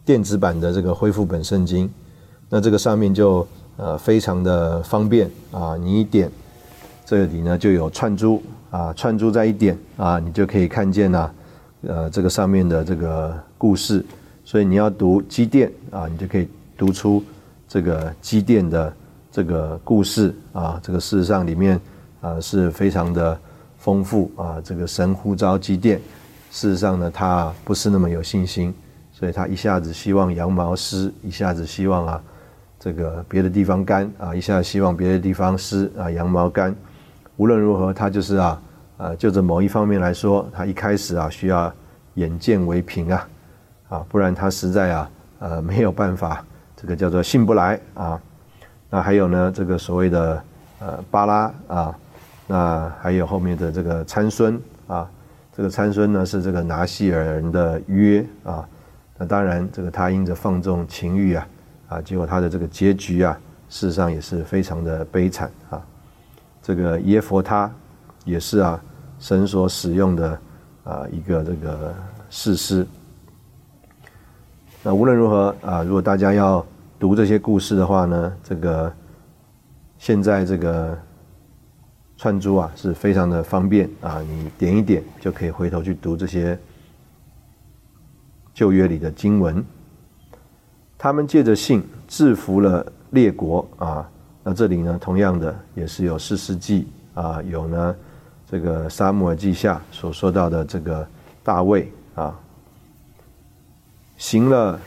[0.09, 1.87] 电子版的这个恢复本圣经。
[2.49, 3.47] 那这个上面就
[3.77, 6.31] 呃非常的方便啊，你一点
[7.05, 8.41] 这里呢就有串珠
[8.71, 11.29] 啊，串珠在一点啊，你就可以看见呐，
[11.83, 14.03] 呃这个上面的这个故事。
[14.43, 17.23] 所以你要读机电啊，你就可以读出
[17.67, 18.91] 这个机电的
[19.31, 20.79] 这个故事啊。
[20.81, 21.79] 这个事实上里面
[22.19, 23.39] 啊是非常的
[23.77, 24.59] 丰富啊。
[24.63, 26.01] 这个神呼召机电，
[26.49, 28.73] 事实上呢他不是那么有信心，
[29.19, 32.23] 所以他一下子希望羊毛湿，一下子希望啊
[32.79, 36.73] 这个别的地方干啊，一下子希望别的地方湿啊，羊毛干。
[37.35, 38.61] 无论如何，他就是啊
[38.95, 41.69] 呃就着某一方面来说，他一开始啊需要
[42.13, 43.27] 眼见为凭啊。
[43.89, 46.41] 啊，不然他实在啊，呃，没有办法，
[46.77, 48.21] 这个叫做信不来啊。
[48.89, 50.41] 那还有呢，这个所谓的
[50.79, 51.93] 呃巴拉啊，
[52.47, 54.57] 那还有后面的这个参孙
[54.87, 55.09] 啊，
[55.53, 58.65] 这个参孙呢是这个拿西尔人的约啊。
[59.21, 61.47] 那当然，这个他因着放纵情欲啊，
[61.89, 65.85] 啊，结果他的这个结局啊，事实上也是非常的悲惨啊。
[66.63, 67.69] 这个耶佛他
[68.23, 68.81] 也是啊，
[69.19, 70.39] 神所使用的
[70.85, 71.93] 啊一个这个
[72.29, 72.87] 事师。
[74.81, 76.65] 那无论如何啊，如果大家要
[76.97, 78.93] 读这些故事的话呢，这个
[79.97, 80.97] 现在这个
[82.15, 86.57] 串珠啊是非常的方便啊，你点一点就可以回头去读这些
[88.59, 89.63] 旧约里的经文。
[90.97, 94.05] 他们借着信制服了列国啊，
[94.43, 97.95] 那这里呢同样的也是有四世纪啊，有呢
[98.51, 101.07] 这个沙漠耳记下所说到的这个
[101.41, 102.37] 大卫啊。
[104.17, 104.77] 行了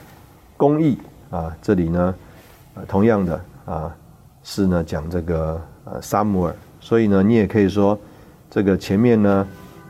[0.59, 0.99] 公义
[1.31, 2.15] 啊，这里呢，
[2.87, 3.97] 同样的啊，
[4.43, 7.99] 是呢讲这个呃撒母耳，所以呢，你也可以说
[8.51, 9.49] 这个前面呢，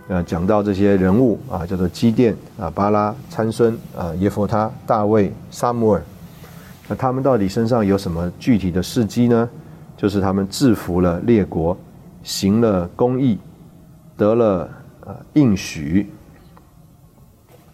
[0.09, 6.03] 呃讲到这些人物啊，叫做基甸啊、巴拉、参孙啊、耶佛他、大卫、撒母耳，
[6.88, 9.48] 那他们到底身上有什么具体的事迹呢？
[9.96, 11.76] 就是他们制服了列国，
[12.24, 13.38] 行了公义，
[14.16, 14.68] 得了
[15.07, 16.11] 呃应许。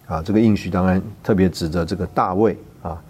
[0.07, 3.03] 啊，这个应许当然特别指着这个大卫啊，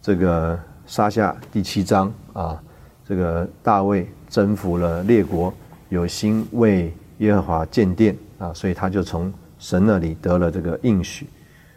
[0.00, 2.58] 这个杀下第七章啊，
[3.06, 5.52] 这个大卫征服了列国，
[5.90, 11.26] 有心为耶和华建殿啊，所以他就从神那里得了这个应许。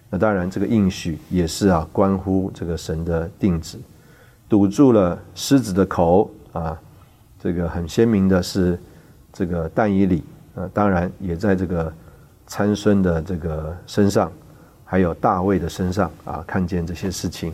[0.10, 3.78] 那当然，这个应许也是啊，关乎这个神的定旨，
[4.48, 6.80] 堵住了狮子的口啊。
[7.40, 8.80] 这个很鲜明的是
[9.34, 10.24] 这个但以理
[10.56, 11.92] 啊，当然也在这个
[12.48, 14.32] 参孙的这个身上。
[14.84, 17.54] 还有大卫的身上啊，看见这些事情，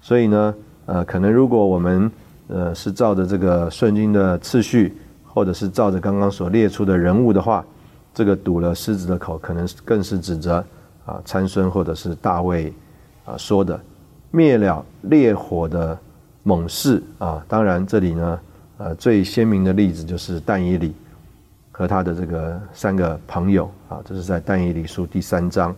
[0.00, 0.54] 所以呢，
[0.86, 2.10] 呃，可能如果我们
[2.48, 7.64] 呃是照着这个圣经的次序，或者是照着刚刚所列出的人物的话，
[8.16, 10.64] 这个堵了狮子的口，可能更是指着
[11.04, 12.72] 啊参孙或者是大卫
[13.26, 13.78] 啊说的
[14.30, 15.98] 灭了烈火的
[16.42, 17.44] 猛士啊。
[17.46, 18.40] 当然这里呢，
[18.78, 20.94] 呃，最鲜明的例子就是但以理
[21.70, 25.76] 和他的这个三个朋友啊，这是在但以理书第三章。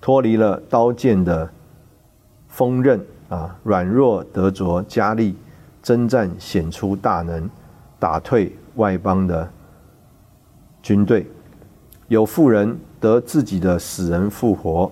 [0.00, 1.50] 脱离了刀剑的
[2.46, 5.34] 锋刃啊，软弱得着加力，
[5.82, 7.50] 征战显出大能，
[7.98, 9.50] 打退外邦的
[10.86, 11.26] 军队。
[12.06, 14.88] 有妇人得自己的死人复活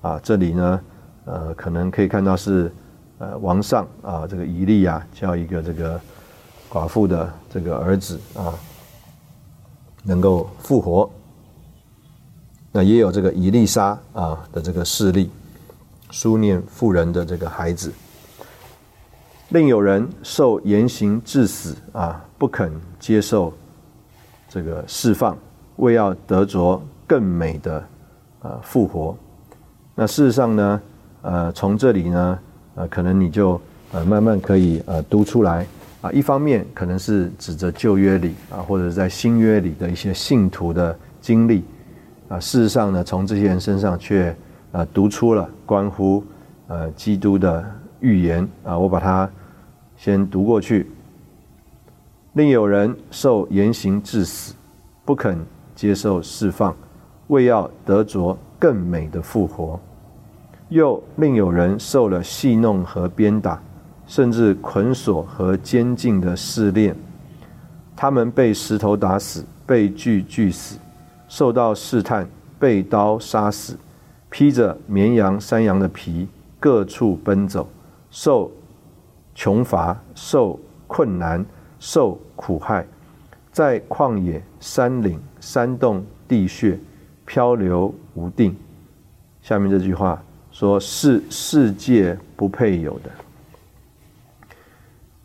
[0.00, 0.80] 啊，这里呢，
[1.24, 2.72] 呃，可能可以看到是
[3.18, 6.00] 呃王上啊，这个以利亚叫一个这个
[6.70, 8.54] 寡妇的这个儿子啊，
[10.04, 11.10] 能够复活。
[12.70, 15.28] 那也有这个以利沙啊的这个事例，
[16.12, 17.92] 书念妇人的这个孩子，
[19.48, 23.52] 另有人受严刑致死啊，不肯接受
[24.52, 25.34] 这个释放，
[25.76, 27.82] 为要得着更美的
[28.42, 29.16] 呃复活。
[29.94, 30.80] 那事实上呢，
[31.22, 32.38] 呃，从这里呢，
[32.74, 33.58] 呃，可能你就
[33.92, 35.66] 呃慢慢可以呃读出来
[36.02, 41.64] 啊，一方面可能是指着旧约里啊，或者在新约里的一些信徒的经历。
[42.28, 44.36] 啊，事实上呢，从这些人身上却
[44.72, 46.22] 呃读出了关乎
[46.66, 47.64] 呃基督的
[48.00, 49.26] 预言啊，我把它
[49.96, 50.90] 先读过去。
[52.34, 54.54] 另有人受严刑致死，
[55.04, 55.38] 不肯
[55.74, 56.74] 接受释放，
[57.26, 59.78] 为要得着更美的复活；
[60.70, 63.62] 又另有人受了戏弄和鞭打，
[64.06, 66.96] 甚至捆锁和监禁的试炼，
[67.94, 70.78] 他们被石头打死，被锯锯死。
[71.28, 72.26] 受到试探，
[72.58, 73.76] 被刀杀死，
[74.30, 76.26] 披着绵羊、山羊的皮，
[76.58, 77.68] 各处奔走，
[78.10, 78.50] 受
[79.34, 81.44] 穷乏，受困难，
[81.82, 82.86] 受苦害，
[83.50, 86.78] 在旷野、山岭、山洞、地穴
[87.26, 88.54] 漂流无定。
[89.42, 90.22] 下面这句话：
[90.52, 93.10] 说是世界不配有的。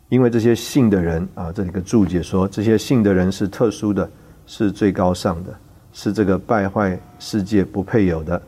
[0.08, 4.10] 因为这些信的人啊，这里个注解说，这些信的人是特殊的，
[4.44, 5.56] 是最高尚的，
[5.92, 8.42] 是这个败坏世界不配有的，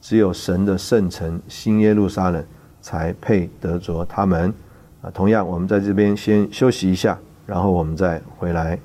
[0.00, 2.44] 只有神的圣城新耶路撒冷
[2.80, 4.54] 才配得着他们。
[5.02, 8.78] 啊，同样，我们在这边先休息一下，然后我们再回来。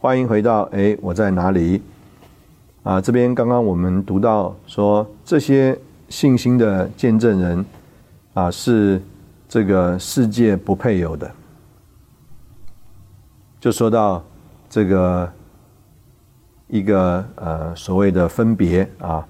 [0.00, 1.82] 欢迎回到哎，我在哪里？
[2.82, 5.78] 啊，这边刚刚我们读到说，这些
[6.08, 7.66] 信心的见证人
[8.32, 9.02] 啊，是
[9.46, 11.30] 这个世界不配有的。
[13.60, 14.24] 就说到
[14.76, 15.32] 这个
[16.68, 19.26] 一个呃所谓的分别啊，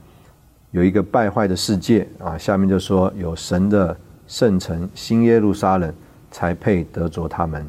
[0.72, 5.94] 有一个败坏的世界啊，下面就说有神的圣城新耶路撒冷
[6.32, 7.64] 才配得着他们。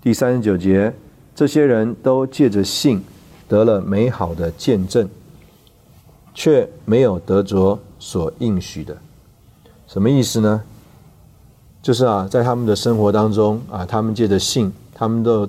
[0.00, 0.90] 第三十九节。
[1.34, 3.02] 这些人都借着信
[3.48, 5.08] 得了美好的见证，
[6.34, 8.94] 却没有得着所应许的。
[9.86, 10.62] 什么意思呢？
[11.82, 15.48] 就是啊，在他们的生活当中啊，他们借着信，他们都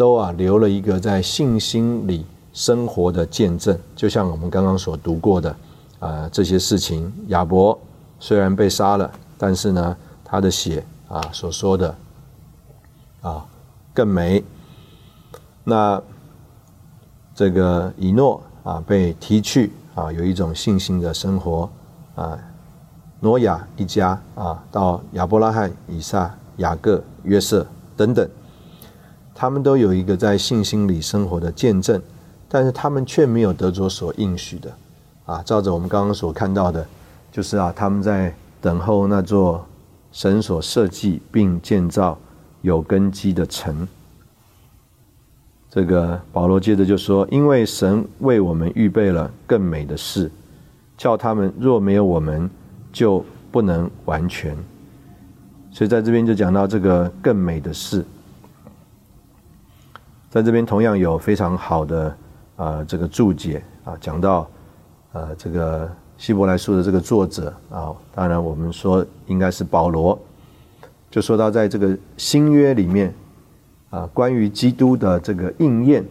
[0.00, 2.24] 都啊留了一个在信心里
[2.54, 3.78] 生活的见证。
[3.94, 5.54] 就像我们刚刚所读过的
[5.98, 7.78] 啊这些事情，亚伯
[8.18, 9.94] 虽然被杀了，但是呢，
[10.24, 11.94] 他的血啊所说的
[13.20, 13.44] 啊
[13.92, 14.42] 更美。
[15.64, 16.02] 那
[17.34, 21.68] 这个以诺啊被提去啊，有一种信心的生活
[22.14, 22.38] 啊。
[23.20, 27.66] 挪亚一家啊，到亚伯拉罕、以撒、雅各、约瑟
[27.98, 28.26] 等等，
[29.40, 31.98] 他们都有一个在信心里生活的见证，
[32.46, 34.70] 但是他们却没有得着所应许的
[35.24, 35.42] 啊。
[35.42, 36.86] 照着我们刚刚所看到的，
[37.32, 39.64] 就是啊，他们在等候那座
[40.12, 42.18] 神所设计并建造
[42.60, 43.88] 有根基的城。
[45.70, 50.30] 这个保罗接着就说：“因为神为我们预备了更美的事，
[50.98, 52.50] 叫他们若没有我们，
[52.92, 54.54] 就不能完全。”
[55.72, 58.04] 所以在这边就讲到这个更美的事，
[60.30, 62.16] 在这边同样有非常好的
[62.56, 64.48] 啊这个注解啊，讲到
[65.12, 70.18] 呃这个希伯来书的这个作者啊，当然我们说应该是保罗，
[71.10, 73.12] 就说到在这个新约里面。
[73.90, 76.04] 啊，关于基督的这个应验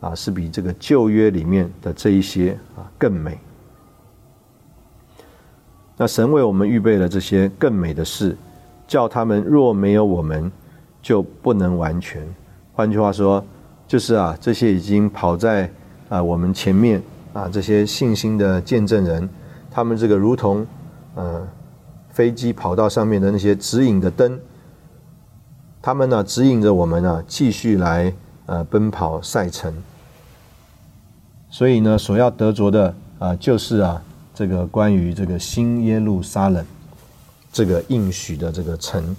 [0.00, 3.38] 啊，是比这个旧约里面的这一些啊更美。
[5.96, 8.36] 那神为我们预备了这些更美的事，
[8.88, 10.50] 叫他们若没有我们，
[11.00, 12.26] 就不能完全。
[12.72, 13.44] 换句话说，
[13.90, 15.68] 就是啊，这些已经跑在
[16.08, 19.28] 啊我们前面啊这些信心的见证人，
[19.68, 20.64] 他们这个如同
[21.16, 21.44] 呃
[22.08, 24.38] 飞机跑道上面的那些指引的灯。
[25.82, 28.14] 他们呢指引着我们呢继续来
[28.46, 29.74] 呃奔跑赛程，
[31.50, 34.00] 所以呢所要得着的啊就是啊
[34.32, 36.64] 这个关于这个新耶路撒冷
[37.52, 39.16] 这个应许的这个城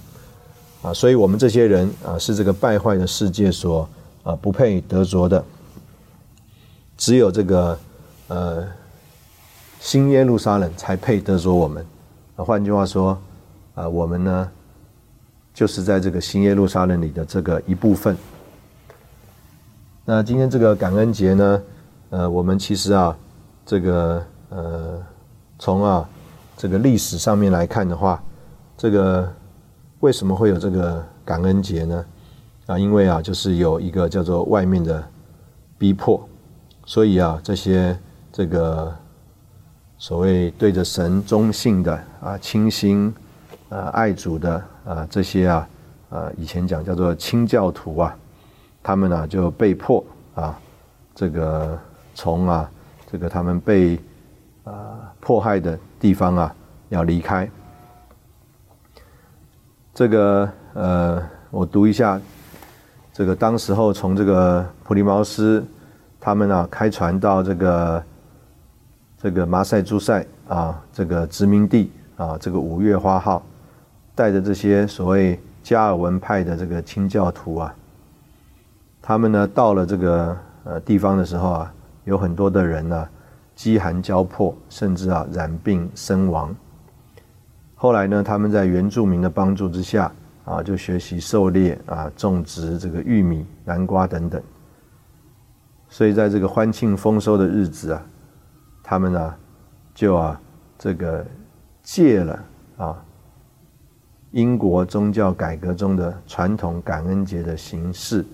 [0.82, 3.90] 啊，所以我们这些人啊是这个败坏的世界所
[4.24, 5.44] 啊不配得着的，
[6.98, 7.80] 只有这个
[8.28, 8.68] 呃
[9.80, 11.86] 新耶路撒冷才配得着我们。
[12.36, 13.18] 换句话说
[13.76, 14.52] 啊我们呢。
[15.54, 18.16] 就是在这个新耶路撒冷里的这个一部分。
[20.06, 21.64] 那今天这个感恩节呢，
[22.10, 23.16] 呃，我们其实啊，
[23.66, 25.04] 这个呃，
[25.60, 26.10] 从啊
[26.56, 28.24] 这个历史上面来看的话，
[28.78, 29.30] 这个
[30.00, 32.06] 为什么会有这个感恩节呢？
[32.72, 35.04] 啊，因为啊，就是有一个叫做外面的
[35.78, 36.28] 逼迫，
[36.86, 37.98] 所以啊，这些
[38.32, 38.96] 这个
[39.98, 43.14] 所谓对着神忠信的啊，清心
[43.70, 44.64] 啊，爱主的。
[44.84, 45.70] 啊，这些啊，
[46.10, 48.18] 啊，以前讲叫做清教徒啊，
[48.82, 50.04] 他们呢就被迫
[50.34, 50.60] 啊，
[51.14, 51.78] 这个
[52.16, 52.68] 从啊，
[53.12, 54.00] 这个他们被
[54.64, 56.56] 啊迫害的地方啊
[56.90, 57.48] 要离开。
[59.94, 62.20] 这个呃，我读一下，
[63.22, 65.64] 这个当时候从这个普利茅斯，
[66.20, 68.04] 他们啊开船到这个
[69.16, 73.44] 这个马赛诸塞啊，这个殖民地啊，这个五月花号。
[74.16, 77.72] 带着这些所谓加尔文派的这个清教徒啊，
[79.04, 81.74] 他们呢到了这个呃地方的时候啊，
[82.06, 83.08] 有很多的人呢
[83.56, 86.56] 饥寒交迫，甚至啊染病身亡。
[87.76, 90.12] 后来呢，他们在原住民的帮助之下
[90.52, 94.42] 啊，就学习狩猎啊，种植这个玉米、南瓜等等。
[95.88, 98.06] 所以在这个欢庆丰收的日子啊，
[98.84, 99.36] 他们呢
[99.94, 100.42] 就啊
[100.78, 101.26] 这个
[101.82, 102.46] 借了
[102.78, 103.06] 啊。
[104.32, 108.26] 英国宗教改革中的传统感恩节的形式，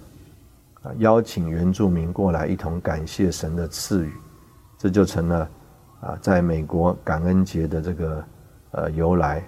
[0.81, 4.11] 啊，邀请原住民过来一同感谢神的赐予，
[4.77, 5.49] 这就成了
[6.01, 8.23] 啊，在美国感恩节的这个
[8.71, 9.43] 呃由来。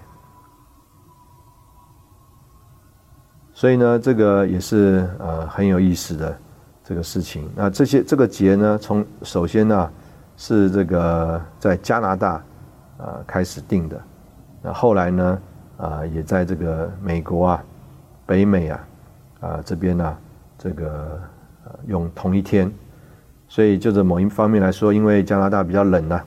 [3.60, 6.34] 所以呢，这个也是呃很有意思的
[6.82, 7.46] 这个事情。
[7.54, 9.90] 那这些这个节呢，从首先呢
[10.38, 12.42] 是这个在加拿大
[12.96, 14.00] 啊开始定的，
[14.62, 15.38] 那后来呢
[15.76, 17.64] 啊也在这个美国啊、
[18.24, 18.88] 北美啊
[19.40, 20.16] 啊这边呢
[20.56, 21.20] 这个
[21.86, 22.72] 用同一天。
[23.46, 26.24] 所以就这某一方面来说，因为加拿大比较冷啊，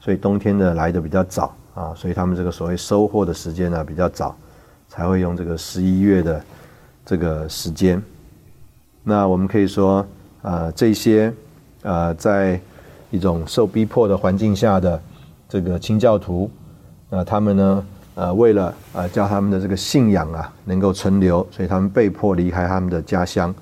[0.00, 4.34] 所以冬天呢来的比较早啊，所以他们这个所谓收获的时间呢比较早。
[4.94, 6.44] 才会用这个十一月的
[7.02, 8.00] 这个时间。
[9.02, 10.06] 那我们可以说，
[10.42, 11.32] 呃，这些
[11.80, 12.60] 呃，在
[13.10, 15.00] 一种受逼迫的环境下的
[15.48, 16.50] 这个清教徒，
[17.08, 17.86] 那他们呢，
[18.16, 23.54] 呃，为了呃叫他们的这个信仰啊能够存留，所以他们被迫离开他们的家乡。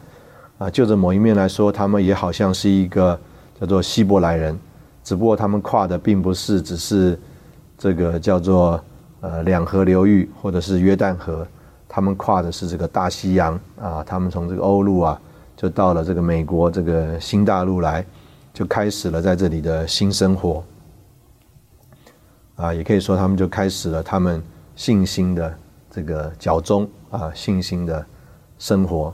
[0.58, 3.16] 啊，就着某一面来说，他们也好像是一个
[3.60, 4.58] 叫做希伯来人，
[5.04, 7.16] 只不过他们跨的并不是只是
[7.78, 8.82] 这个叫做。
[9.22, 11.46] 呃，两河流域或者是约旦河，
[11.86, 15.20] 他们跨的是这个大西洋啊，他们从这个欧陆啊，
[15.54, 18.02] 就到了这个美国这个新大陆来，
[18.54, 20.64] 就开始了在这里的新生活。
[22.56, 24.42] 啊，也可以说他们就开始了他们
[24.74, 25.54] 信心的
[25.90, 28.02] 这个脚中啊，信心的
[28.58, 29.12] 生活。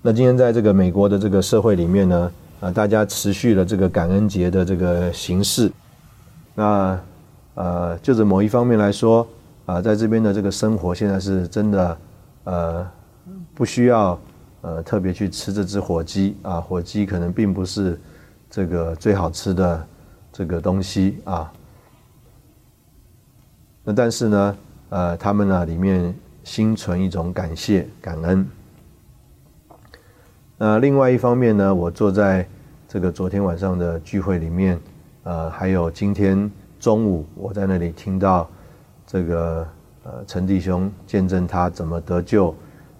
[0.00, 5.70] 那今天在这个美国的这个社会里面呢，啊，大家持续了这个感恩节的这个形式，
[6.54, 6.98] 那。
[7.56, 9.26] 呃，就是某一方面来说，
[9.64, 11.98] 啊，在这边的这个生活现在是真的，
[12.44, 12.86] 呃，
[13.54, 14.20] 不需要
[14.60, 17.98] 呃特别去吃这只火鸡啊，火鸡可能并不是
[18.50, 19.86] 这个最好吃的
[20.30, 21.50] 这个东西啊。
[23.84, 24.56] 那但是呢，
[24.90, 28.46] 呃，他们呢里面心存一种感谢感恩。
[30.58, 32.46] 那另外一方面呢，我坐在
[32.86, 34.78] 这个昨天晚上的聚会里面，
[35.22, 36.50] 呃，还有今天。
[36.78, 38.48] 中午，我在那里听到
[39.06, 39.66] 这个
[40.04, 42.54] 呃陈弟兄见证他怎么得救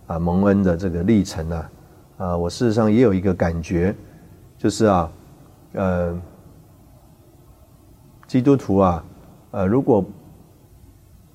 [0.06, 1.70] 啊蒙恩的这个历程啊，
[2.16, 3.94] 啊，我事实上也有一个感觉，
[4.56, 5.12] 就是啊，
[5.72, 6.18] 呃，
[8.26, 9.04] 基督徒啊，
[9.50, 10.04] 呃，如果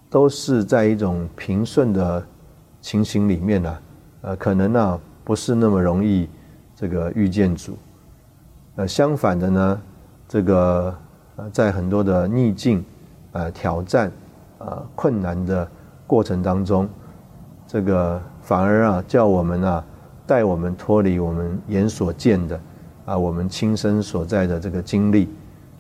[0.10, 2.26] 都是在一种平顺的
[2.82, 3.78] 情形里面呢，
[4.22, 6.28] 呃，可能呢不是那么容易
[6.76, 7.78] 这个遇见主，
[8.78, 9.82] 呃，相反的呢，
[10.28, 10.98] 这个。
[11.50, 12.84] 在很多的逆境、
[13.32, 14.12] 呃挑战、
[14.60, 15.68] 呃困难的
[16.06, 16.88] 过程当中，
[17.68, 19.84] 这个反而啊叫我们啊
[20.28, 22.60] 带我们脱离我们眼所见的
[23.06, 25.30] 啊我们亲身所在的这个经历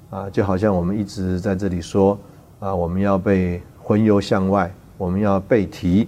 [0.10, 2.18] 啊，就好像我们一直在这里说
[2.60, 6.08] 啊，我们要被魂游向外，我们要被提，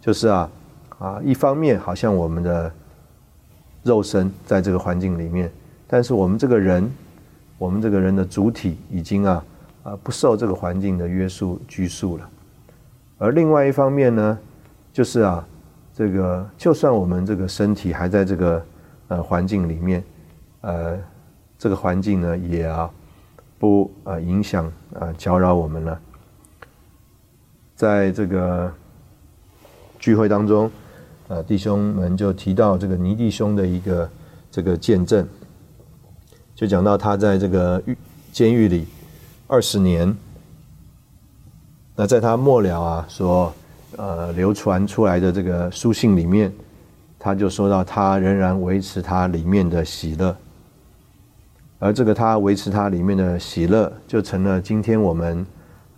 [0.00, 0.50] 就是啊
[0.98, 2.72] 啊一方面好像我们的
[3.82, 5.50] 肉身在这个环境里面，
[5.86, 6.90] 但是我们这个人。
[7.58, 9.44] 我们这个人的主体已经啊
[9.82, 12.30] 啊不受这个环境的约束拘束了，
[13.18, 14.38] 而另外一方面呢，
[14.92, 15.44] 就是啊
[15.92, 18.64] 这个就算我们这个身体还在这个
[19.08, 20.04] 呃环境里面，
[20.60, 20.96] 呃
[21.58, 22.88] 这个环境呢也啊
[23.58, 26.00] 不啊影响啊搅扰我们了。
[27.74, 28.72] 在这个
[29.98, 30.70] 聚会当中，
[31.26, 34.10] 啊弟兄们就提到这个尼弟兄的一个
[34.50, 35.26] 这个见证。
[36.58, 37.96] 就讲到他在这个狱
[38.32, 38.84] 监狱里
[39.46, 40.12] 二十年，
[41.94, 43.54] 那在他末了啊所
[43.96, 46.52] 呃流传出来的这个书信里面，
[47.16, 50.36] 他就说到他仍然维持他里面的喜乐，
[51.78, 55.46] 而这个他维持他里面的喜乐，就成了今天我们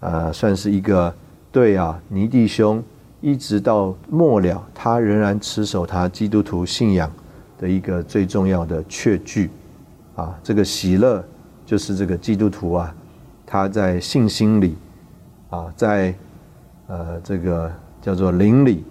[0.00, 1.14] 呃算是一个
[1.50, 2.84] 对啊尼弟兄
[3.22, 7.10] 一直到末了，他仍然持守他基督徒信仰
[7.58, 9.48] 的一个最重要的确据。
[10.20, 11.24] 啊，这个喜乐
[11.64, 12.94] 就是这个基督徒啊，
[13.46, 14.76] 他在信心里
[15.48, 16.14] 啊，在
[16.88, 18.84] 呃这个叫做灵里，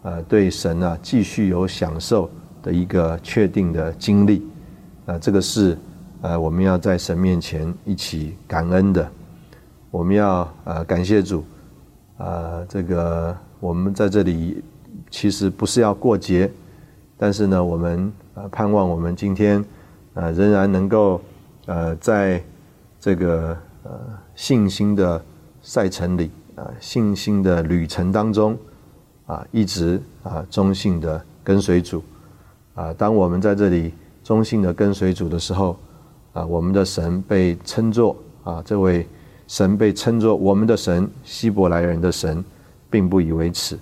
[0.00, 2.30] 呃对神啊继续有享受
[2.62, 4.46] 的一个确定的经历
[5.04, 5.76] 啊，这个是
[6.22, 9.06] 呃我们要在神面前一起感恩的，
[9.90, 11.44] 我们要呃感谢主
[12.16, 14.64] 啊，这个我们在这里
[15.10, 16.50] 其实不是要过节，
[17.18, 19.62] 但是呢，我们呃盼望我们今天。
[20.16, 21.20] 呃，仍然能够，
[21.66, 22.42] 呃，在
[22.98, 23.92] 这个呃
[24.34, 25.22] 信心的
[25.60, 28.56] 赛程里，啊，信心的旅程当中，
[29.26, 32.02] 啊，一直啊忠信的跟随主，
[32.74, 33.92] 啊，当我们在这里
[34.24, 35.76] 忠信的跟随主的时候，
[36.32, 39.06] 啊，我们的神被称作啊这位
[39.46, 42.42] 神被称作我们的神，希伯来人的神，
[42.88, 43.78] 并不以为耻，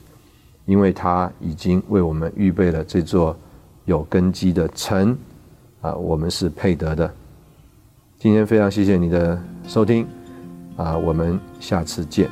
[0.67, 3.37] 因为他已经为我们预备了这座
[3.85, 5.17] 有根基的城，
[5.85, 7.13] 啊，我们是配得的。
[8.19, 10.07] 今天非常谢谢你的收听，
[10.79, 12.27] 啊，我们下次见。